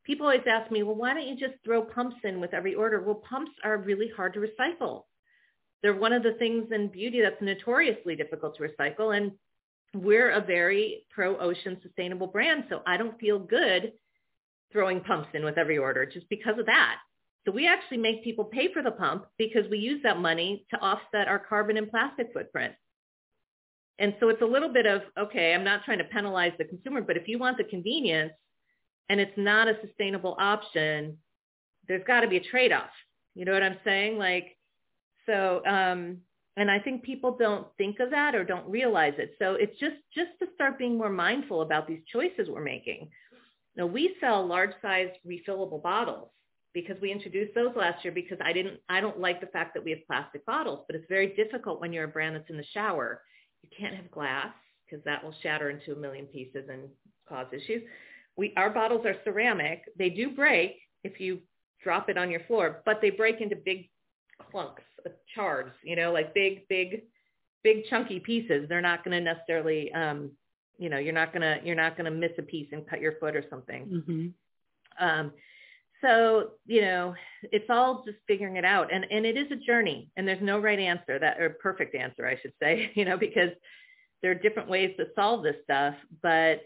people 0.05 0.27
always 0.27 0.43
ask 0.49 0.71
me, 0.71 0.83
well, 0.83 0.95
why 0.95 1.15
don't 1.15 1.27
you 1.27 1.37
just 1.37 1.63
throw 1.65 1.83
pumps 1.83 2.17
in 2.25 2.41
with 2.41 2.55
every 2.55 2.75
order? 2.75 3.03
Well, 3.03 3.23
pumps 3.29 3.53
are 3.65 3.77
really 3.77 4.11
hard 4.17 4.35
to 4.35 4.41
recycle. 4.41 5.03
They're 5.83 5.95
one 5.95 6.13
of 6.13 6.23
the 6.23 6.35
things 6.35 6.69
in 6.73 6.89
beauty 6.89 7.21
that's 7.21 7.41
notoriously 7.41 8.17
difficult 8.17 8.57
to 8.57 8.63
recycle. 8.63 9.17
And 9.17 9.33
we're 9.95 10.31
a 10.31 10.41
very 10.41 11.07
pro-ocean 11.11 11.79
sustainable 11.83 12.27
brand. 12.27 12.65
So 12.69 12.83
I 12.87 12.97
don't 12.97 13.19
feel 13.19 13.39
good 13.39 13.93
throwing 14.73 15.01
pumps 15.01 15.29
in 15.35 15.45
with 15.45 15.59
every 15.59 15.79
order 15.79 16.07
just 16.07 16.29
because 16.29 16.59
of 16.59 16.67
that. 16.67 16.97
So 17.45 17.53
we 17.53 17.69
actually 17.69 17.99
make 17.99 18.25
people 18.25 18.45
pay 18.45 18.73
for 18.73 18.83
the 18.83 18.91
pump 18.91 19.27
because 19.39 19.71
we 19.71 19.79
use 19.79 20.03
that 20.03 20.19
money 20.19 20.67
to 20.71 20.81
offset 20.81 21.29
our 21.29 21.39
carbon 21.39 21.77
and 21.77 21.89
plastic 21.89 22.33
footprint. 22.33 22.75
And 23.99 24.15
so 24.21 24.29
it's 24.29 24.43
a 24.43 24.47
little 24.47 24.69
bit 24.69 24.87
of, 24.87 25.03
okay, 25.19 25.55
I'm 25.55 25.65
not 25.65 25.85
trying 25.85 25.99
to 25.99 26.05
penalize 26.05 26.53
the 26.59 26.65
consumer, 26.65 27.01
but 27.01 27.17
if 27.17 27.29
you 27.29 27.39
want 27.39 27.57
the 27.57 27.65
convenience 27.65 28.33
and 29.09 29.21
it's 29.21 29.37
not 29.37 29.69
a 29.69 29.79
sustainable 29.85 30.37
option, 30.39 31.17
there's 31.89 32.05
got 32.07 32.21
to 32.21 32.29
be 32.29 32.37
a 32.37 32.51
trade-off. 32.51 32.91
You 33.35 33.45
know 33.45 33.53
what 33.53 33.63
I'm 33.63 33.79
saying? 33.85 34.19
Like, 34.19 34.57
so, 35.25 35.65
um, 35.67 36.19
and 36.57 36.71
I 36.71 36.79
think 36.79 37.03
people 37.03 37.37
don't 37.39 37.67
think 37.79 38.01
of 38.01 38.11
that 38.11 38.35
or 38.35 38.45
don't 38.45 38.69
realize 38.69 39.15
it. 39.19 39.35
So 39.39 39.55
it's 39.55 39.79
just, 39.79 39.97
just 40.15 40.31
to 40.41 40.47
start 40.55 40.79
being 40.79 40.99
more 40.99 41.11
mindful 41.11 41.63
about 41.63 41.87
these 41.87 42.01
choices 42.13 42.49
we're 42.49 42.63
making. 42.63 43.09
Now 43.77 43.87
we 43.87 44.17
sell 44.21 44.47
large 44.47 44.73
size 44.81 45.09
refillable 45.27 45.83
bottles 45.83 46.29
because 46.73 46.97
we 47.01 47.13
introduced 47.13 47.55
those 47.55 47.75
last 47.77 48.05
year 48.05 48.13
because 48.13 48.39
I 48.43 48.53
didn't, 48.53 48.81
I 48.89 49.01
don't 49.01 49.21
like 49.21 49.41
the 49.41 49.47
fact 49.49 49.75
that 49.75 49.85
we 49.85 49.91
have 49.91 50.07
plastic 50.07 50.45
bottles, 50.45 50.85
but 50.87 50.97
it's 50.97 51.07
very 51.09 51.29
difficult 51.35 51.81
when 51.81 51.93
you're 51.93 52.05
a 52.05 52.09
brand 52.09 52.37
that's 52.37 52.51
in 52.51 52.57
the 52.57 52.65
shower 52.73 53.23
you 53.71 53.77
can't 53.79 53.95
have 53.95 54.11
glass 54.11 54.53
because 54.85 55.05
that 55.05 55.23
will 55.23 55.35
shatter 55.43 55.71
into 55.71 55.93
a 55.93 55.97
million 55.97 56.27
pieces 56.27 56.65
and 56.71 56.83
cause 57.29 57.47
issues. 57.53 57.83
We, 58.37 58.53
our 58.57 58.71
bottles 58.71 59.05
are 59.07 59.17
ceramic. 59.25 59.83
They 59.99 60.11
do 60.11 60.31
break 60.31 60.77
if 61.05 61.21
you 61.21 61.41
drop 61.83 62.09
it 62.09 62.19
on 62.19 62.31
your 62.31 62.41
floor, 62.41 62.83
but 62.85 63.01
they 63.01 63.11
break 63.11 63.41
into 63.41 63.57
big 63.57 63.89
clunks, 64.53 64.83
shards, 65.35 65.71
you 65.83 65.97
know, 65.97 66.13
like 66.13 66.35
big, 66.35 66.69
big, 66.69 67.03
big 67.63 67.87
chunky 67.89 68.21
pieces. 68.21 68.69
They're 68.69 68.81
not 68.81 69.05
going 69.05 69.17
to 69.17 69.33
necessarily, 69.35 69.93
um, 69.93 70.31
you 70.79 70.89
know, 70.89 70.99
you're 70.99 71.15
not 71.15 71.33
going 71.33 71.43
to, 71.43 71.65
you're 71.65 71.75
not 71.75 71.97
going 71.97 72.11
to 72.11 72.17
miss 72.17 72.33
a 72.39 72.43
piece 72.43 72.69
and 72.73 72.89
cut 72.89 73.01
your 73.01 73.15
foot 73.19 73.35
or 73.35 73.45
something. 73.49 73.87
Mm-hmm. 73.87 75.05
Um, 75.05 75.33
so, 76.01 76.51
you 76.67 76.83
know, 76.83 77.15
it's 77.43 77.71
all 77.71 78.03
just 78.05 78.19
figuring 78.27 78.57
it 78.57 78.65
out. 78.65 78.93
And, 78.93 79.07
and 79.11 79.25
it 79.25 79.37
is 79.37 79.51
a 79.51 79.57
journey 79.57 80.11
and 80.17 80.27
there's 80.27 80.43
no 80.43 80.59
right 80.59 80.79
answer 80.79 81.19
that, 81.19 81.41
or 81.41 81.51
perfect 81.51 81.95
answer, 81.95 82.27
I 82.27 82.39
should 82.41 82.53
say, 82.63 82.91
you 82.95 83.05
know, 83.05 83.17
because 83.17 83.51
there 84.23 84.31
are 84.31 84.35
different 84.35 84.69
ways 84.69 84.95
to 84.99 85.07
solve 85.15 85.43
this 85.43 85.57
stuff. 85.65 85.95
But 86.23 86.63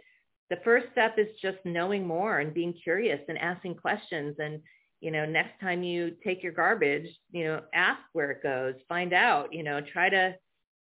the 0.49 0.59
first 0.65 0.87
step 0.93 1.17
is 1.19 1.29
just 1.41 1.59
knowing 1.65 2.07
more 2.07 2.41
and 2.41 2.53
being 2.53 2.73
curious 2.73 3.21
and 3.29 3.39
asking 3.39 3.77
questions. 3.77 4.37
And, 4.39 4.61
you 5.01 5.11
know, 5.11 5.25
next 5.25 5.61
time 5.61 5.83
you 5.83 6.17
take 6.25 6.43
your 6.43 6.53
garbage, 6.53 7.07
you 7.31 7.45
know, 7.45 7.63
ask 7.73 8.01
where 8.13 8.33
it 8.33 8.43
goes, 8.43 8.75
find 8.89 9.13
out, 9.13 9.53
you 9.53 9.63
know, 9.63 9.81
try 9.81 10.09
to 10.09 10.35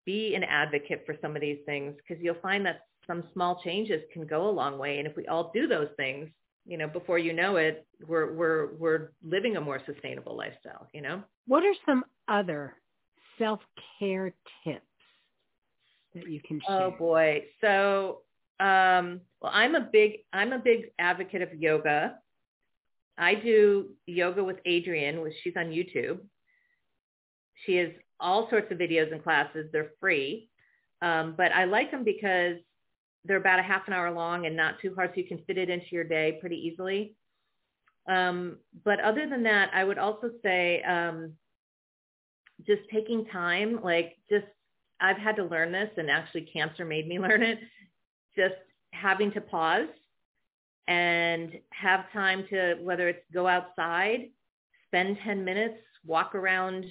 be 0.06 0.36
an 0.36 0.44
advocate 0.44 1.04
for 1.06 1.16
some 1.22 1.36
of 1.36 1.42
these 1.42 1.60
things 1.66 1.96
because 1.98 2.22
you'll 2.22 2.36
find 2.42 2.66
that 2.66 2.82
some 3.08 3.24
small 3.34 3.62
changes 3.64 4.02
can 4.12 4.26
go 4.26 4.50
a 4.50 4.52
long 4.52 4.78
way. 4.78 5.00
And 5.00 5.08
if 5.08 5.16
we 5.16 5.28
all 5.28 5.52
do 5.54 5.68
those 5.68 5.90
things, 5.98 6.30
you 6.66 6.78
know, 6.78 6.88
before 6.88 7.20
you 7.20 7.34
know 7.34 7.58
it, 7.58 7.86
we're 8.08 8.34
we're 8.34 8.74
we're 8.76 9.12
living 9.24 9.58
a 9.58 9.62
more 9.62 9.82
sustainable 9.86 10.36
lifestyle, 10.38 10.88
you 10.94 11.02
know? 11.02 11.24
What 11.48 11.64
are 11.64 11.74
some 11.86 12.04
other 12.28 12.76
self-care 13.38 14.34
tips 14.64 14.82
that 16.16 16.30
you 16.30 16.40
can 16.46 16.62
share? 16.66 16.82
Oh 16.84 16.92
boy. 16.92 17.46
So, 17.62 18.22
um 18.60 19.22
well, 19.42 19.52
I'm 19.54 19.76
a 19.76 19.82
big 19.92 20.20
I'm 20.32 20.54
a 20.54 20.60
big 20.60 20.92
advocate 21.00 21.42
of 21.42 21.54
yoga. 21.54 22.18
I 23.18 23.36
do 23.36 23.90
yoga 24.06 24.44
with 24.44 24.58
Adriene, 24.66 25.22
which 25.22 25.34
she's 25.44 25.54
on 25.58 25.66
YouTube. 25.66 26.20
She 27.66 27.76
has 27.76 27.90
all 28.20 28.50
sorts 28.50 28.72
of 28.72 28.78
videos 28.78 29.12
and 29.12 29.22
classes. 29.22 29.70
They're 29.72 29.92
free. 30.00 30.50
Um, 31.02 31.36
but 31.38 31.52
I 31.52 31.66
like 31.66 31.92
them 31.92 32.04
because 32.04 32.58
they're 33.26 33.38
about 33.38 33.60
a 33.60 33.64
half 33.64 33.88
an 33.88 33.94
hour 33.94 34.12
long 34.12 34.46
and 34.46 34.56
not 34.56 34.80
too 34.82 34.94
hard, 34.96 35.12
so 35.12 35.22
you 35.22 35.28
can 35.28 35.44
fit 35.46 35.58
it 35.58 35.70
into 35.70 35.88
your 35.92 36.04
day 36.04 36.38
pretty 36.40 36.58
easily. 36.58 37.16
Um, 38.08 38.58
but 38.84 39.00
other 39.00 39.28
than 39.30 39.44
that, 39.44 39.70
I 39.74 39.84
would 39.84 39.98
also 39.98 40.32
say 40.42 40.82
um, 40.84 41.34
just 42.66 42.82
taking 42.92 43.26
time, 43.26 43.80
like 43.82 44.18
just 44.30 44.46
I've 45.00 45.18
had 45.18 45.36
to 45.38 45.44
learn 45.44 45.72
this, 45.72 45.90
and 45.98 46.10
actually 46.10 46.50
cancer 46.54 46.86
made 46.86 47.08
me 47.08 47.20
learn 47.28 47.44
it. 47.44 47.60
Just 48.36 48.56
having 48.92 49.32
to 49.34 49.42
pause 49.42 49.88
and 50.88 51.60
have 51.70 52.12
time 52.12 52.46
to 52.50 52.76
whether 52.82 53.08
it's 53.08 53.24
go 53.34 53.48
outside, 53.48 54.32
spend 54.88 55.18
10 55.24 55.46
minutes, 55.46 55.78
walk 56.06 56.36
around 56.36 56.86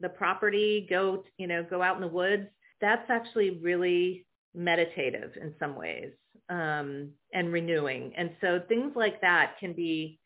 the 0.00 0.08
property, 0.08 0.86
go 0.90 1.22
you 1.38 1.46
know 1.46 1.62
go 1.62 1.82
out 1.82 1.94
in 1.94 2.02
the 2.02 2.08
woods. 2.08 2.48
That's 2.80 3.08
actually 3.10 3.60
really 3.62 4.26
meditative 4.54 5.32
in 5.40 5.54
some 5.58 5.76
ways 5.76 6.12
um, 6.48 7.10
and 7.32 7.52
renewing. 7.52 8.12
And 8.16 8.30
so 8.40 8.60
things 8.68 8.92
like 8.94 9.20
that 9.20 9.54
can 9.58 9.72
be 9.72 10.18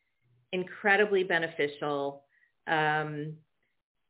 incredibly 0.53 1.23
beneficial. 1.23 2.25
Um, 2.67 3.35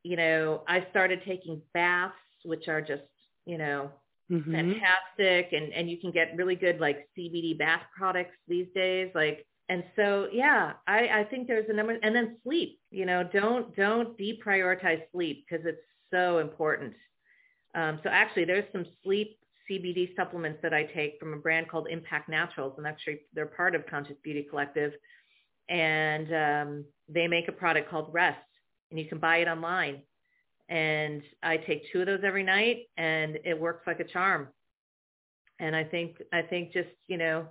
you 0.03 0.17
know, 0.17 0.63
I 0.67 0.87
started 0.89 1.21
taking 1.25 1.61
baths, 1.73 2.15
which 2.43 2.67
are 2.67 2.81
just, 2.81 3.03
you 3.45 3.57
know, 3.57 3.91
mm-hmm. 4.31 4.51
fantastic. 4.51 5.53
And, 5.53 5.73
and 5.73 5.89
you 5.89 5.97
can 5.97 6.11
get 6.11 6.35
really 6.35 6.55
good 6.55 6.79
like 6.79 7.07
CBD 7.17 7.57
bath 7.57 7.83
products 7.95 8.35
these 8.47 8.67
days. 8.73 9.11
Like, 9.13 9.45
and 9.69 9.83
so, 9.95 10.29
yeah, 10.31 10.73
I, 10.87 11.09
I 11.09 11.23
think 11.25 11.47
there's 11.47 11.69
a 11.69 11.73
number, 11.73 11.97
and 12.01 12.15
then 12.15 12.37
sleep, 12.43 12.79
you 12.89 13.05
know, 13.05 13.23
don't, 13.33 13.75
don't 13.75 14.17
deprioritize 14.17 15.01
sleep 15.11 15.45
because 15.47 15.65
it's 15.65 15.81
so 16.11 16.39
important. 16.39 16.93
Um, 17.75 17.99
so 18.01 18.09
actually 18.09 18.45
there's 18.45 18.71
some 18.71 18.85
sleep 19.03 19.37
CBD 19.69 20.15
supplements 20.15 20.59
that 20.61 20.73
I 20.73 20.83
take 20.83 21.19
from 21.19 21.33
a 21.33 21.37
brand 21.37 21.69
called 21.69 21.87
Impact 21.89 22.29
Naturals, 22.29 22.75
and 22.77 22.87
actually 22.87 23.21
they're 23.33 23.45
part 23.45 23.75
of 23.75 23.85
Conscious 23.87 24.15
Beauty 24.23 24.45
Collective. 24.49 24.93
And 25.69 26.33
um, 26.33 26.85
they 27.09 27.27
make 27.27 27.49
a 27.49 27.51
product 27.51 27.89
called 27.89 28.13
Rest, 28.13 28.39
and 28.89 28.99
you 28.99 29.05
can 29.05 29.17
buy 29.17 29.37
it 29.37 29.47
online. 29.47 30.01
And 30.69 31.21
I 31.43 31.57
take 31.57 31.91
two 31.91 32.01
of 32.01 32.07
those 32.07 32.21
every 32.23 32.43
night, 32.43 32.89
and 32.97 33.37
it 33.43 33.59
works 33.59 33.85
like 33.85 33.99
a 33.99 34.05
charm. 34.05 34.47
And 35.59 35.75
I 35.75 35.83
think 35.83 36.21
I 36.31 36.41
think 36.41 36.71
just 36.71 36.89
you 37.07 37.17
know 37.17 37.47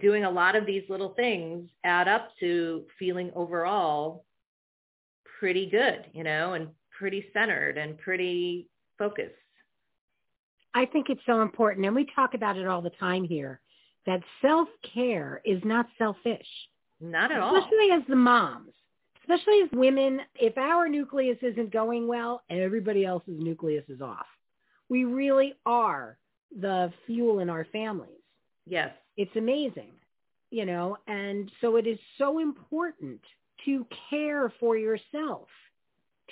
doing 0.00 0.24
a 0.24 0.30
lot 0.30 0.54
of 0.56 0.66
these 0.66 0.84
little 0.88 1.10
things 1.10 1.68
add 1.84 2.08
up 2.08 2.30
to 2.40 2.84
feeling 2.98 3.30
overall 3.34 4.24
pretty 5.38 5.68
good, 5.68 6.04
you 6.12 6.22
know, 6.22 6.52
and 6.54 6.68
pretty 6.96 7.26
centered 7.32 7.76
and 7.78 7.98
pretty 7.98 8.68
focused. 8.98 9.34
I 10.74 10.86
think 10.86 11.10
it's 11.10 11.20
so 11.26 11.42
important, 11.42 11.86
and 11.86 11.94
we 11.94 12.06
talk 12.14 12.34
about 12.34 12.56
it 12.56 12.66
all 12.66 12.82
the 12.82 12.90
time 12.90 13.24
here, 13.24 13.60
that 14.06 14.22
self-care 14.40 15.40
is 15.44 15.62
not 15.64 15.86
selfish. 15.98 16.46
Not 17.00 17.30
at 17.30 17.40
all. 17.40 17.56
Especially 17.56 17.90
as 17.92 18.02
the 18.08 18.16
moms, 18.16 18.72
especially 19.22 19.60
as 19.62 19.68
women, 19.72 20.20
if 20.36 20.56
our 20.56 20.88
nucleus 20.88 21.38
isn't 21.42 21.72
going 21.72 22.06
well 22.06 22.42
everybody 22.48 23.04
else's 23.04 23.38
nucleus 23.38 23.84
is 23.88 24.00
off, 24.00 24.26
we 24.88 25.04
really 25.04 25.54
are 25.66 26.16
the 26.58 26.92
fuel 27.06 27.40
in 27.40 27.50
our 27.50 27.66
families. 27.72 28.22
Yes. 28.66 28.92
It's 29.16 29.34
amazing, 29.36 29.92
you 30.50 30.64
know, 30.64 30.96
and 31.06 31.50
so 31.60 31.76
it 31.76 31.86
is 31.86 31.98
so 32.18 32.38
important 32.38 33.20
to 33.64 33.86
care 34.10 34.52
for 34.58 34.76
yourself. 34.76 35.48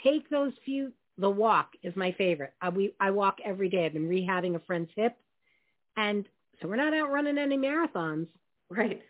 Take 0.03 0.29
those 0.31 0.53
few, 0.65 0.93
the 1.21 1.31
walk 1.31 1.73
is 1.83 1.95
my 1.97 2.13
favorite. 2.13 2.53
I, 2.61 2.71
we, 2.71 2.95
I 2.99 3.11
walk 3.11 3.39
every 3.45 3.69
day. 3.69 3.85
I've 3.87 3.93
been 3.93 4.09
rehabbing 4.09 4.55
a 4.57 4.61
friend's 4.61 4.91
hip 4.97 5.17
and 5.97 6.25
so 6.61 6.69
we're 6.69 6.77
not 6.77 6.95
out 6.95 7.11
running 7.11 7.39
any 7.39 7.57
marathons. 7.57 8.27
Right. 8.73 9.03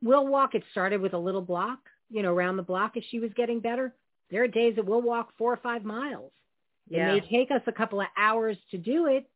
We'll 0.00 0.28
walk. 0.28 0.54
It 0.54 0.62
started 0.70 1.00
with 1.00 1.12
a 1.12 1.18
little 1.18 1.42
block, 1.42 1.80
you 2.08 2.22
know, 2.22 2.32
around 2.32 2.56
the 2.56 2.62
block 2.62 2.96
as 2.96 3.02
she 3.10 3.18
was 3.18 3.32
getting 3.34 3.58
better. 3.58 3.92
There 4.30 4.44
are 4.44 4.46
days 4.46 4.76
that 4.76 4.86
we'll 4.86 5.02
walk 5.02 5.30
four 5.36 5.52
or 5.52 5.56
five 5.56 5.84
miles. 5.84 6.30
Yeah. 6.88 7.10
It 7.12 7.24
may 7.24 7.28
take 7.38 7.50
us 7.50 7.62
a 7.66 7.72
couple 7.72 8.00
of 8.00 8.06
hours 8.16 8.56
to 8.70 8.78
do 8.78 9.06
it, 9.06 9.28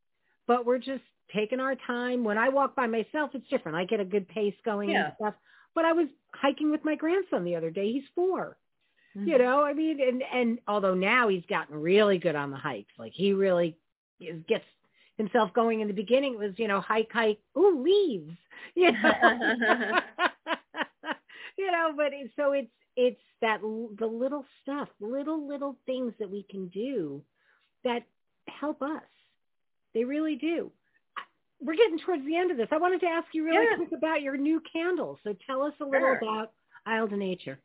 but 0.46 0.64
we're 0.64 0.78
just 0.78 1.02
taking 1.34 1.58
our 1.58 1.74
time. 1.84 2.22
When 2.22 2.38
I 2.38 2.48
walk 2.48 2.76
by 2.76 2.86
myself, 2.86 3.30
it's 3.34 3.48
different. 3.48 3.76
I 3.76 3.86
get 3.86 3.98
a 3.98 4.04
good 4.04 4.28
pace 4.28 4.54
going 4.64 4.90
Yeah. 4.90 5.06
and 5.06 5.14
stuff. 5.16 5.34
But 5.74 5.84
I 5.84 5.94
was 5.94 6.06
hiking 6.32 6.70
with 6.70 6.84
my 6.84 6.94
grandson 6.94 7.42
the 7.42 7.56
other 7.56 7.70
day. 7.70 7.90
He's 7.92 8.04
4 8.14 8.56
Mhm. 9.16 9.26
You 9.26 9.38
know, 9.38 9.62
I 9.62 9.72
mean, 9.74 10.00
and 10.00 10.22
and 10.32 10.58
although 10.68 10.94
now 10.94 11.28
he's 11.28 11.44
gotten 11.46 11.80
really 11.80 12.18
good 12.18 12.36
on 12.36 12.50
the 12.50 12.56
hikes, 12.56 12.92
like 12.98 13.12
he 13.12 13.32
really 13.32 13.76
is, 14.20 14.40
gets 14.48 14.64
himself 15.18 15.52
going. 15.52 15.80
In 15.80 15.88
the 15.88 15.94
beginning, 15.94 16.34
it 16.34 16.38
was 16.38 16.58
you 16.58 16.68
know 16.68 16.80
hike, 16.80 17.10
hike, 17.12 17.40
ooh 17.58 17.82
leaves, 17.82 18.32
you 18.74 18.92
know, 18.92 19.40
you 21.58 21.70
know. 21.72 21.92
But 21.96 22.12
it, 22.12 22.30
so 22.36 22.52
it's 22.52 22.70
it's 22.96 23.20
that 23.40 23.60
the 23.62 24.06
little 24.06 24.44
stuff, 24.62 24.88
little 25.00 25.46
little 25.46 25.76
things 25.86 26.12
that 26.18 26.30
we 26.30 26.44
can 26.50 26.68
do 26.68 27.22
that 27.84 28.02
help 28.48 28.82
us. 28.82 29.02
They 29.94 30.04
really 30.04 30.36
do. 30.36 30.70
We're 31.62 31.74
getting 31.76 31.98
towards 31.98 32.24
the 32.24 32.36
end 32.36 32.50
of 32.50 32.56
this. 32.56 32.68
I 32.70 32.78
wanted 32.78 33.00
to 33.00 33.06
ask 33.06 33.26
you 33.34 33.44
really 33.44 33.66
Yeah. 33.70 33.76
quick 33.76 33.92
about 33.92 34.22
your 34.22 34.36
new 34.36 34.62
candles. 34.72 35.18
So 35.24 35.34
tell 35.46 35.62
us 35.62 35.74
a 35.80 35.84
little 35.84 36.00
Sure. 36.00 36.16
about 36.16 36.52
Isle 36.86 37.08
de 37.08 37.16
Nature. 37.16 37.58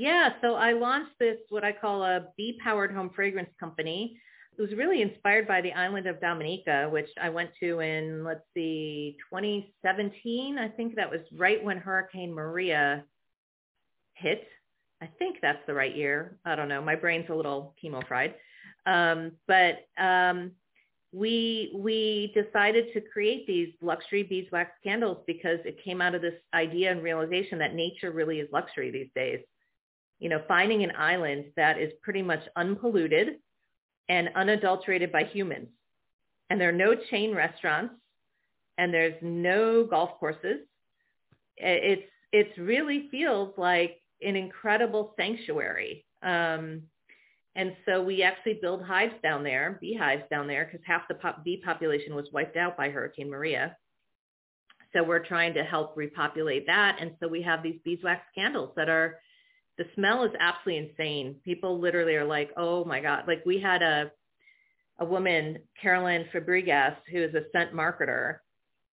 Yeah, 0.00 0.30
so 0.40 0.54
I 0.54 0.72
launched 0.72 1.18
this, 1.18 1.36
what 1.50 1.62
I 1.62 1.72
call 1.72 2.02
a 2.02 2.28
bee-powered 2.38 2.90
home 2.90 3.10
fragrance 3.14 3.50
company. 3.60 4.18
It 4.56 4.62
was 4.62 4.72
really 4.72 5.02
inspired 5.02 5.46
by 5.46 5.60
the 5.60 5.74
island 5.74 6.06
of 6.06 6.22
Dominica, 6.22 6.88
which 6.90 7.10
I 7.20 7.28
went 7.28 7.50
to 7.60 7.80
in, 7.80 8.24
let's 8.24 8.40
see, 8.54 9.18
2017. 9.28 10.56
I 10.56 10.68
think 10.68 10.94
that 10.94 11.10
was 11.10 11.20
right 11.36 11.62
when 11.62 11.76
Hurricane 11.76 12.32
Maria 12.32 13.04
hit. 14.14 14.48
I 15.02 15.08
think 15.18 15.36
that's 15.42 15.60
the 15.66 15.74
right 15.74 15.94
year. 15.94 16.38
I 16.46 16.56
don't 16.56 16.70
know. 16.70 16.80
My 16.80 16.96
brain's 16.96 17.28
a 17.28 17.34
little 17.34 17.74
chemo 17.84 18.02
fried. 18.08 18.36
Um, 18.86 19.32
but 19.46 19.86
um, 20.02 20.52
we 21.12 21.72
we 21.76 22.32
decided 22.34 22.86
to 22.94 23.02
create 23.02 23.46
these 23.46 23.74
luxury 23.82 24.22
beeswax 24.22 24.70
candles 24.82 25.18
because 25.26 25.58
it 25.66 25.84
came 25.84 26.00
out 26.00 26.14
of 26.14 26.22
this 26.22 26.40
idea 26.54 26.90
and 26.90 27.02
realization 27.02 27.58
that 27.58 27.74
nature 27.74 28.12
really 28.12 28.40
is 28.40 28.48
luxury 28.50 28.90
these 28.90 29.10
days 29.14 29.40
you 30.20 30.28
know, 30.28 30.42
finding 30.46 30.84
an 30.84 30.92
island 30.96 31.46
that 31.56 31.78
is 31.78 31.92
pretty 32.02 32.22
much 32.22 32.40
unpolluted 32.54 33.38
and 34.08 34.28
unadulterated 34.36 35.10
by 35.10 35.24
humans. 35.24 35.68
And 36.50 36.60
there 36.60 36.68
are 36.68 36.72
no 36.72 36.94
chain 36.94 37.34
restaurants 37.34 37.94
and 38.78 38.92
there's 38.92 39.14
no 39.22 39.84
golf 39.84 40.10
courses. 40.20 40.60
It's, 41.56 42.08
it's 42.32 42.58
really 42.58 43.08
feels 43.10 43.54
like 43.56 44.00
an 44.22 44.36
incredible 44.36 45.14
sanctuary. 45.16 46.04
Um, 46.22 46.82
and 47.56 47.74
so 47.86 48.02
we 48.02 48.22
actually 48.22 48.58
build 48.60 48.82
hives 48.82 49.14
down 49.22 49.42
there, 49.42 49.78
beehives 49.80 50.22
down 50.30 50.46
there, 50.46 50.66
because 50.66 50.84
half 50.86 51.02
the 51.08 51.14
pop- 51.14 51.44
bee 51.44 51.60
population 51.64 52.14
was 52.14 52.26
wiped 52.32 52.56
out 52.56 52.76
by 52.76 52.90
Hurricane 52.90 53.30
Maria. 53.30 53.76
So 54.92 55.02
we're 55.02 55.24
trying 55.24 55.54
to 55.54 55.64
help 55.64 55.96
repopulate 55.96 56.66
that. 56.66 56.98
And 57.00 57.12
so 57.20 57.28
we 57.28 57.42
have 57.42 57.62
these 57.62 57.78
beeswax 57.84 58.22
candles 58.34 58.70
that 58.76 58.88
are 58.88 59.18
the 59.80 59.86
smell 59.94 60.24
is 60.24 60.32
absolutely 60.38 60.90
insane. 60.90 61.36
People 61.42 61.80
literally 61.80 62.14
are 62.14 62.26
like, 62.26 62.50
oh 62.58 62.84
my 62.84 63.00
God. 63.00 63.24
Like 63.26 63.42
we 63.46 63.58
had 63.58 63.80
a, 63.80 64.10
a 64.98 65.06
woman, 65.06 65.56
Carolyn 65.80 66.26
Fabregas, 66.34 66.96
who 67.10 67.22
is 67.22 67.34
a 67.34 67.44
scent 67.50 67.72
marketer 67.72 68.40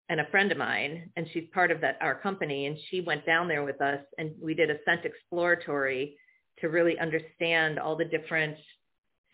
and 0.08 0.21
a 0.21 0.28
friend 0.28 0.50
of 0.50 0.58
mine, 0.58 1.10
and 1.17 1.28
she's 1.34 1.43
part 1.54 1.71
of 1.71 1.82
that, 1.82 1.97
our 2.00 2.15
company. 2.15 2.67
And 2.67 2.78
she 2.89 3.02
went 3.02 3.26
down 3.26 3.50
there 3.50 3.65
with 3.65 3.82
us 3.82 4.00
and 4.17 4.32
we 4.41 4.54
did 4.54 4.69
a 4.69 4.78
scent 4.86 5.02
exploratory 5.04 6.15
to 6.62 6.69
really 6.69 6.97
understand 6.97 7.80
all 7.80 7.97
the 7.97 8.06
different 8.06 8.56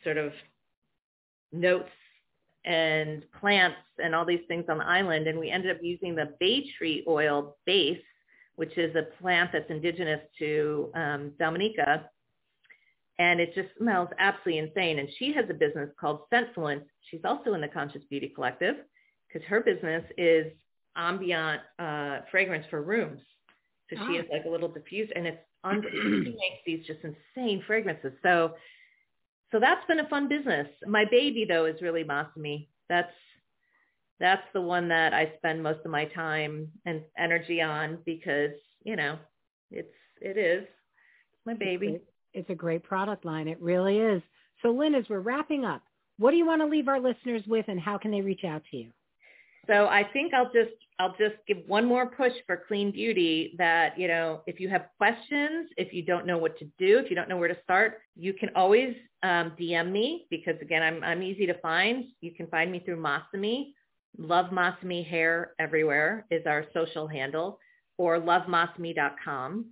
sort 0.04 0.18
of 0.18 0.34
notes 1.52 1.92
and 2.66 3.26
plants 3.40 3.78
and 4.04 4.16
all 4.16 4.26
these 4.26 4.42
things 4.48 4.66
on 4.70 4.80
the 4.80 4.88
island. 4.88 5.28
And 5.28 5.38
we 5.38 5.52
ended 5.52 5.70
up 5.70 5.84
using 5.84 6.16
the 6.16 6.34
bay 6.40 6.66
tree 6.80 7.06
oil 7.08 7.58
base 7.68 8.02
which 8.56 8.78
is 8.78 8.96
a 8.96 9.04
plant 9.22 9.52
that's 9.54 9.70
indigenous 9.70 10.22
to 10.40 10.92
um, 10.96 11.32
Dominica. 11.40 12.10
And 13.20 13.40
it 13.40 13.54
just 13.54 13.70
smells 13.78 14.10
absolutely 14.20 14.60
insane. 14.60 15.00
And 15.00 15.08
she 15.20 15.34
has 15.34 15.46
a 15.50 15.54
business 15.54 15.90
called 16.00 16.22
Scentfluence. 16.32 16.84
She's 17.12 17.22
also 17.24 17.54
in 17.54 17.62
the 17.62 17.68
Conscious 17.68 18.02
Beauty 18.10 18.30
Collective 18.34 18.76
because 19.28 19.48
her 19.48 19.62
business 19.62 20.04
is 20.18 20.48
ambient 20.96 21.62
uh, 21.80 22.20
fragrance 22.32 22.66
for 22.70 22.82
rooms. 22.82 23.22
So 23.90 23.98
she 23.98 24.18
Ah. 24.18 24.22
has 24.22 24.26
like 24.32 24.46
a 24.46 24.50
little 24.50 24.70
diffuse 24.70 25.10
and 25.16 25.28
it's 25.28 25.38
un- 25.64 25.84
she 25.92 26.30
makes 26.32 26.62
these 26.66 26.86
just 26.86 27.00
insane 27.04 27.64
fragrances. 27.66 28.14
So 28.24 28.56
so 29.52 29.60
that's 29.60 29.86
been 29.88 30.00
a 30.00 30.10
fun 30.10 30.28
business. 30.28 30.68
My 30.88 31.06
baby 31.06 31.46
though 31.48 31.66
is 31.66 31.82
really 31.82 32.04
Masami. 32.04 32.68
That's 32.90 33.12
that's 34.20 34.44
the 34.54 34.62
one 34.62 34.88
that 34.90 35.14
I 35.14 35.34
spend 35.38 35.62
most 35.62 35.80
of 35.86 35.92
my 35.92 36.06
time 36.06 36.70
and 36.86 37.02
energy 37.18 37.62
on 37.62 38.00
because, 38.06 38.52
you 38.84 38.96
know, 38.96 39.18
it's 39.72 39.94
it 40.22 40.38
is 40.38 40.66
my 41.46 41.54
baby. 41.54 42.00
It's 42.34 42.50
a 42.50 42.56
great 42.56 42.84
product 42.84 43.26
line. 43.26 43.48
It 43.48 43.62
really 43.62 43.98
is. 43.98 44.22
So 44.62 44.72
Lynn, 44.72 44.96
as 44.96 45.06
we're 45.10 45.20
wrapping 45.20 45.66
up, 45.66 45.82
what 46.18 46.32
do 46.32 46.38
you 46.38 46.46
want 46.46 46.62
to 46.62 46.68
leave 46.68 46.88
our 46.88 47.00
listeners 47.00 47.44
with 47.48 47.66
and 47.68 47.80
how 47.80 47.98
can 47.98 48.12
they 48.12 48.22
reach 48.22 48.44
out 48.44 48.64
to 48.72 48.78
you? 48.78 48.90
So 49.68 49.88
I 49.88 50.04
think 50.12 50.34
I'll 50.34 50.52
just 50.52 50.76
I'll 51.00 51.16
just 51.18 51.36
give 51.48 51.58
one 51.68 51.86
more 51.86 52.06
push 52.06 52.34
for 52.46 52.64
clean 52.68 52.92
beauty 52.92 53.56
that, 53.58 53.98
you 53.98 54.08
know, 54.08 54.42
if 54.46 54.60
you 54.60 54.70
have 54.70 54.88
questions, 54.98 55.70
if 55.78 55.92
you 55.94 56.04
don't 56.04 56.28
know 56.28 56.38
what 56.38 56.58
to 56.60 56.66
do, 56.78 57.00
if 57.00 57.10
you 57.10 57.16
don't 57.16 57.28
know 57.28 57.38
where 57.38 57.48
to 57.48 57.58
start, 57.64 58.00
you 58.16 58.34
can 58.34 58.50
always 58.56 58.96
um, 59.24 59.54
DM 59.60 59.92
me 59.92 60.28
because 60.30 60.56
again, 60.62 60.84
I'm 60.84 61.04
I'm 61.04 61.24
easy 61.24 61.46
to 61.48 61.58
find. 61.60 62.06
You 62.22 62.32
can 62.32 62.48
find 62.48 62.72
me 62.72 62.80
through 62.80 63.02
Masami. 63.02 63.74
Love 64.18 64.48
Masami 64.48 65.08
Hair 65.08 65.52
everywhere 65.60 66.26
is 66.30 66.46
our 66.46 66.66
social 66.74 67.08
handle 67.08 67.60
or 67.98 68.20
lovemasami.com. 68.20 69.66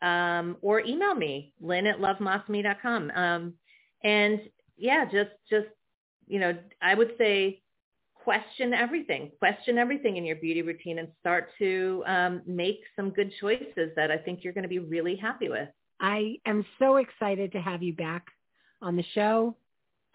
Um, 0.00 0.56
or 0.62 0.80
email 0.80 1.14
me, 1.14 1.52
lynn 1.60 1.86
at 1.86 2.00
lovemasami.com. 2.00 3.10
Um, 3.12 3.54
and 4.02 4.40
yeah, 4.76 5.04
just, 5.04 5.30
just, 5.48 5.68
you 6.26 6.40
know, 6.40 6.56
I 6.80 6.94
would 6.94 7.12
say 7.18 7.62
question 8.14 8.72
everything, 8.72 9.30
question 9.38 9.78
everything 9.78 10.16
in 10.16 10.24
your 10.24 10.36
beauty 10.36 10.62
routine 10.62 10.98
and 10.98 11.08
start 11.20 11.50
to 11.58 12.02
um, 12.06 12.42
make 12.46 12.80
some 12.96 13.10
good 13.10 13.32
choices 13.40 13.90
that 13.96 14.10
I 14.10 14.16
think 14.16 14.42
you're 14.42 14.52
going 14.52 14.62
to 14.62 14.68
be 14.68 14.78
really 14.78 15.16
happy 15.16 15.48
with. 15.48 15.68
I 16.00 16.36
am 16.46 16.64
so 16.78 16.96
excited 16.96 17.52
to 17.52 17.60
have 17.60 17.82
you 17.82 17.92
back 17.92 18.26
on 18.80 18.96
the 18.96 19.04
show. 19.14 19.56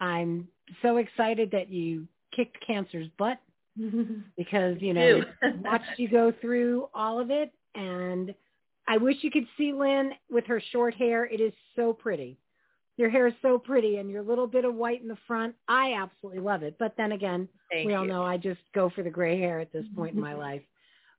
I'm 0.00 0.48
so 0.82 0.98
excited 0.98 1.50
that 1.52 1.70
you 1.70 2.06
kicked 2.34 2.58
cancer's 2.66 3.08
butt 3.18 3.38
because, 4.36 4.76
you 4.80 4.94
know, 4.94 5.22
watched 5.62 5.98
you 5.98 6.08
go 6.08 6.32
through 6.40 6.88
all 6.94 7.20
of 7.20 7.30
it. 7.30 7.52
And 7.74 8.34
I 8.86 8.96
wish 8.96 9.16
you 9.22 9.30
could 9.30 9.46
see 9.56 9.72
Lynn 9.72 10.12
with 10.30 10.46
her 10.46 10.62
short 10.72 10.94
hair. 10.94 11.26
It 11.26 11.40
is 11.40 11.52
so 11.76 11.92
pretty. 11.92 12.38
Your 12.96 13.10
hair 13.10 13.28
is 13.28 13.34
so 13.42 13.58
pretty 13.58 13.98
and 13.98 14.10
your 14.10 14.22
little 14.22 14.48
bit 14.48 14.64
of 14.64 14.74
white 14.74 15.02
in 15.02 15.08
the 15.08 15.18
front. 15.26 15.54
I 15.68 15.94
absolutely 15.94 16.42
love 16.42 16.62
it. 16.62 16.76
But 16.78 16.94
then 16.96 17.12
again, 17.12 17.48
Thank 17.70 17.86
we 17.86 17.94
all 17.94 18.04
you. 18.04 18.08
know 18.10 18.24
I 18.24 18.36
just 18.36 18.60
go 18.74 18.90
for 18.90 19.02
the 19.02 19.10
gray 19.10 19.38
hair 19.38 19.60
at 19.60 19.72
this 19.72 19.84
point 19.96 20.14
in 20.14 20.20
my 20.20 20.34
life. 20.34 20.62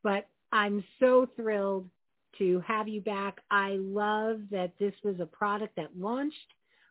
But 0.04 0.28
I'm 0.52 0.84
so 1.00 1.28
thrilled 1.36 1.90
to 2.38 2.62
have 2.68 2.88
you 2.88 3.02
back. 3.02 3.40
I 3.50 3.78
love 3.80 4.42
that 4.52 4.74
this 4.80 4.94
was 5.04 5.16
a 5.20 5.26
product 5.26 5.76
that 5.78 5.90
launched 5.98 6.36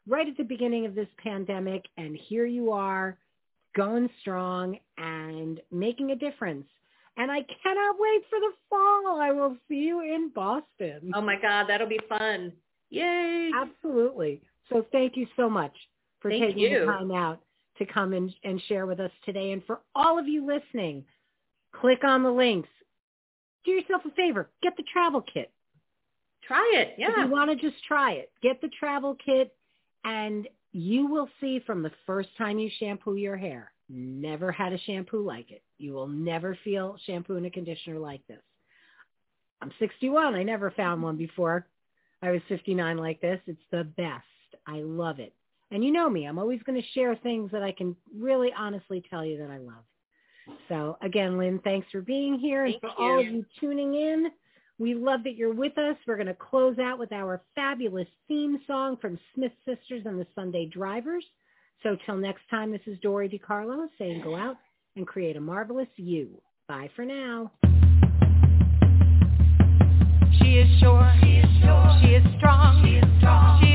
right 0.09 0.27
at 0.27 0.37
the 0.37 0.43
beginning 0.43 0.87
of 0.87 0.95
this 0.95 1.09
pandemic 1.23 1.85
and 1.97 2.17
here 2.17 2.47
you 2.47 2.73
are 2.73 3.19
going 3.77 4.09
strong 4.21 4.79
and 4.97 5.61
making 5.71 6.11
a 6.11 6.17
difference. 6.17 6.67
And 7.17 7.31
I 7.33 7.39
cannot 7.63 7.97
wait 7.99 8.23
for 8.31 8.39
the 8.39 8.53
fall. 8.71 9.21
I 9.21 9.33
will 9.33 9.57
see 9.69 9.77
you 9.77 10.01
in 10.01 10.31
Boston. 10.35 11.13
Oh 11.15 11.21
my 11.21 11.37
God, 11.41 11.67
that'll 11.69 11.89
be 11.89 12.01
fun. 12.09 12.53
Yay. 12.91 13.51
Absolutely. 13.55 14.41
So 14.69 14.87
thank 14.93 15.17
you 15.17 15.27
so 15.37 15.49
much 15.51 15.75
for 16.21 16.31
thank 16.31 16.45
taking 16.45 16.63
you. 16.63 16.81
the 16.81 16.87
time 16.87 17.11
out 17.11 17.41
to 17.79 17.87
come 17.87 18.13
and, 18.13 18.33
and 18.45 18.61
share 18.69 18.87
with 18.87 19.01
us 19.01 19.11
today. 19.25 19.53
And 19.53 19.65
for 19.65 19.81
all 19.95 20.19
of 20.19 20.29
you 20.29 20.47
listening, 20.47 21.05
click 21.73 22.05
on 22.05 22.23
the 22.23 22.31
links. 22.31 22.69
Do 23.65 23.73
yourself 23.73 24.03
a 24.07 24.11
favor. 24.13 24.49
Get 24.63 24.77
the 24.77 24.85
travel 24.93 25.23
kit. 25.23 25.51
Try 26.47 26.73
it. 26.75 26.95
Yeah. 26.97 27.11
If 27.11 27.17
you 27.19 27.31
want 27.31 27.51
to 27.51 27.57
just 27.57 27.83
try 27.85 28.13
it, 28.13 28.31
get 28.43 28.61
the 28.61 28.71
travel 28.79 29.17
kit 29.25 29.55
and 30.05 30.49
you 30.79 31.07
will 31.07 31.29
see 31.41 31.61
from 31.67 31.83
the 31.83 31.91
first 32.07 32.29
time 32.39 32.59
you 32.59 32.71
shampoo 32.79 33.17
your 33.17 33.37
hair, 33.37 33.73
never 33.89 34.53
had 34.53 34.73
a 34.73 34.79
shampoo 34.79 35.25
like 35.25 35.51
it. 35.51 35.63
You 35.79 35.93
will 35.93 36.07
never 36.07 36.57
feel 36.63 36.97
shampoo 37.05 37.37
and 37.37 37.47
a 37.47 37.51
conditioner 37.51 37.99
like 37.99 38.25
this. 38.29 38.43
I'm 39.61 39.73
61. 39.81 40.35
I 40.35 40.45
never 40.45 40.71
found 40.71 41.03
one 41.03 41.17
before. 41.17 41.67
I 42.23 42.31
was 42.31 42.41
59 42.49 42.97
like 42.97 43.21
this. 43.21 43.41
It's 43.47 43.59
the 43.73 43.85
best. 43.97 44.25
I 44.67 44.81
love 44.83 45.19
it. 45.19 45.35
And 45.71 45.85
you 45.85 45.91
know 45.93 46.09
me, 46.09 46.27
I'm 46.27 46.39
always 46.39 46.63
going 46.63 46.81
to 46.81 46.89
share 46.95 47.17
things 47.17 47.51
that 47.51 47.63
I 47.63 47.73
can 47.73 47.97
really 48.17 48.51
honestly 48.57 49.03
tell 49.11 49.25
you 49.25 49.37
that 49.39 49.51
I 49.51 49.59
love. 49.59 49.85
So 50.69 50.97
again, 51.03 51.37
Lynn, 51.37 51.61
thanks 51.65 51.89
for 51.91 52.01
being 52.01 52.39
here 52.39 52.65
Thank 52.65 52.83
and 52.83 52.93
for 52.93 53.03
you. 53.03 53.11
all 53.11 53.19
of 53.19 53.27
you 53.27 53.45
tuning 53.61 53.95
in. 53.95 54.31
We 54.81 54.95
love 54.95 55.25
that 55.25 55.35
you're 55.35 55.53
with 55.53 55.77
us. 55.77 55.97
We're 56.07 56.15
going 56.15 56.29
to 56.29 56.35
close 56.35 56.79
out 56.79 57.01
with 57.01 57.11
our 57.11 57.43
fabulous 57.57 58.07
theme 58.29 58.61
song 58.65 58.97
from 59.01 59.19
Smith 59.35 59.51
Sisters 59.65 60.03
and 60.05 60.21
the 60.21 60.27
Sunday 60.37 60.67
Drivers. 60.67 61.25
So 61.83 61.97
till 62.07 62.17
next 62.17 62.43
time, 62.49 62.71
this 62.71 62.81
is 62.87 62.97
Dory 63.01 63.29
DiCarlo 63.29 63.89
saying 63.99 64.23
go 64.23 64.37
out 64.37 64.57
and 64.95 65.05
create 65.05 65.37
a 65.37 65.41
marvelous 65.41 65.89
you. 65.97 66.41
Bye 66.69 66.91
for 66.95 67.05
now. 67.05 67.51
She 70.41 70.59
is 70.59 70.69
sure. 70.79 71.13
She 71.23 71.39
is, 71.39 71.47
sure. 71.61 71.99
She 72.01 72.09
is 72.15 72.25
strong. 72.39 72.85
She 72.85 72.97
is 72.99 73.19
strong. 73.19 73.61
She 73.61 73.68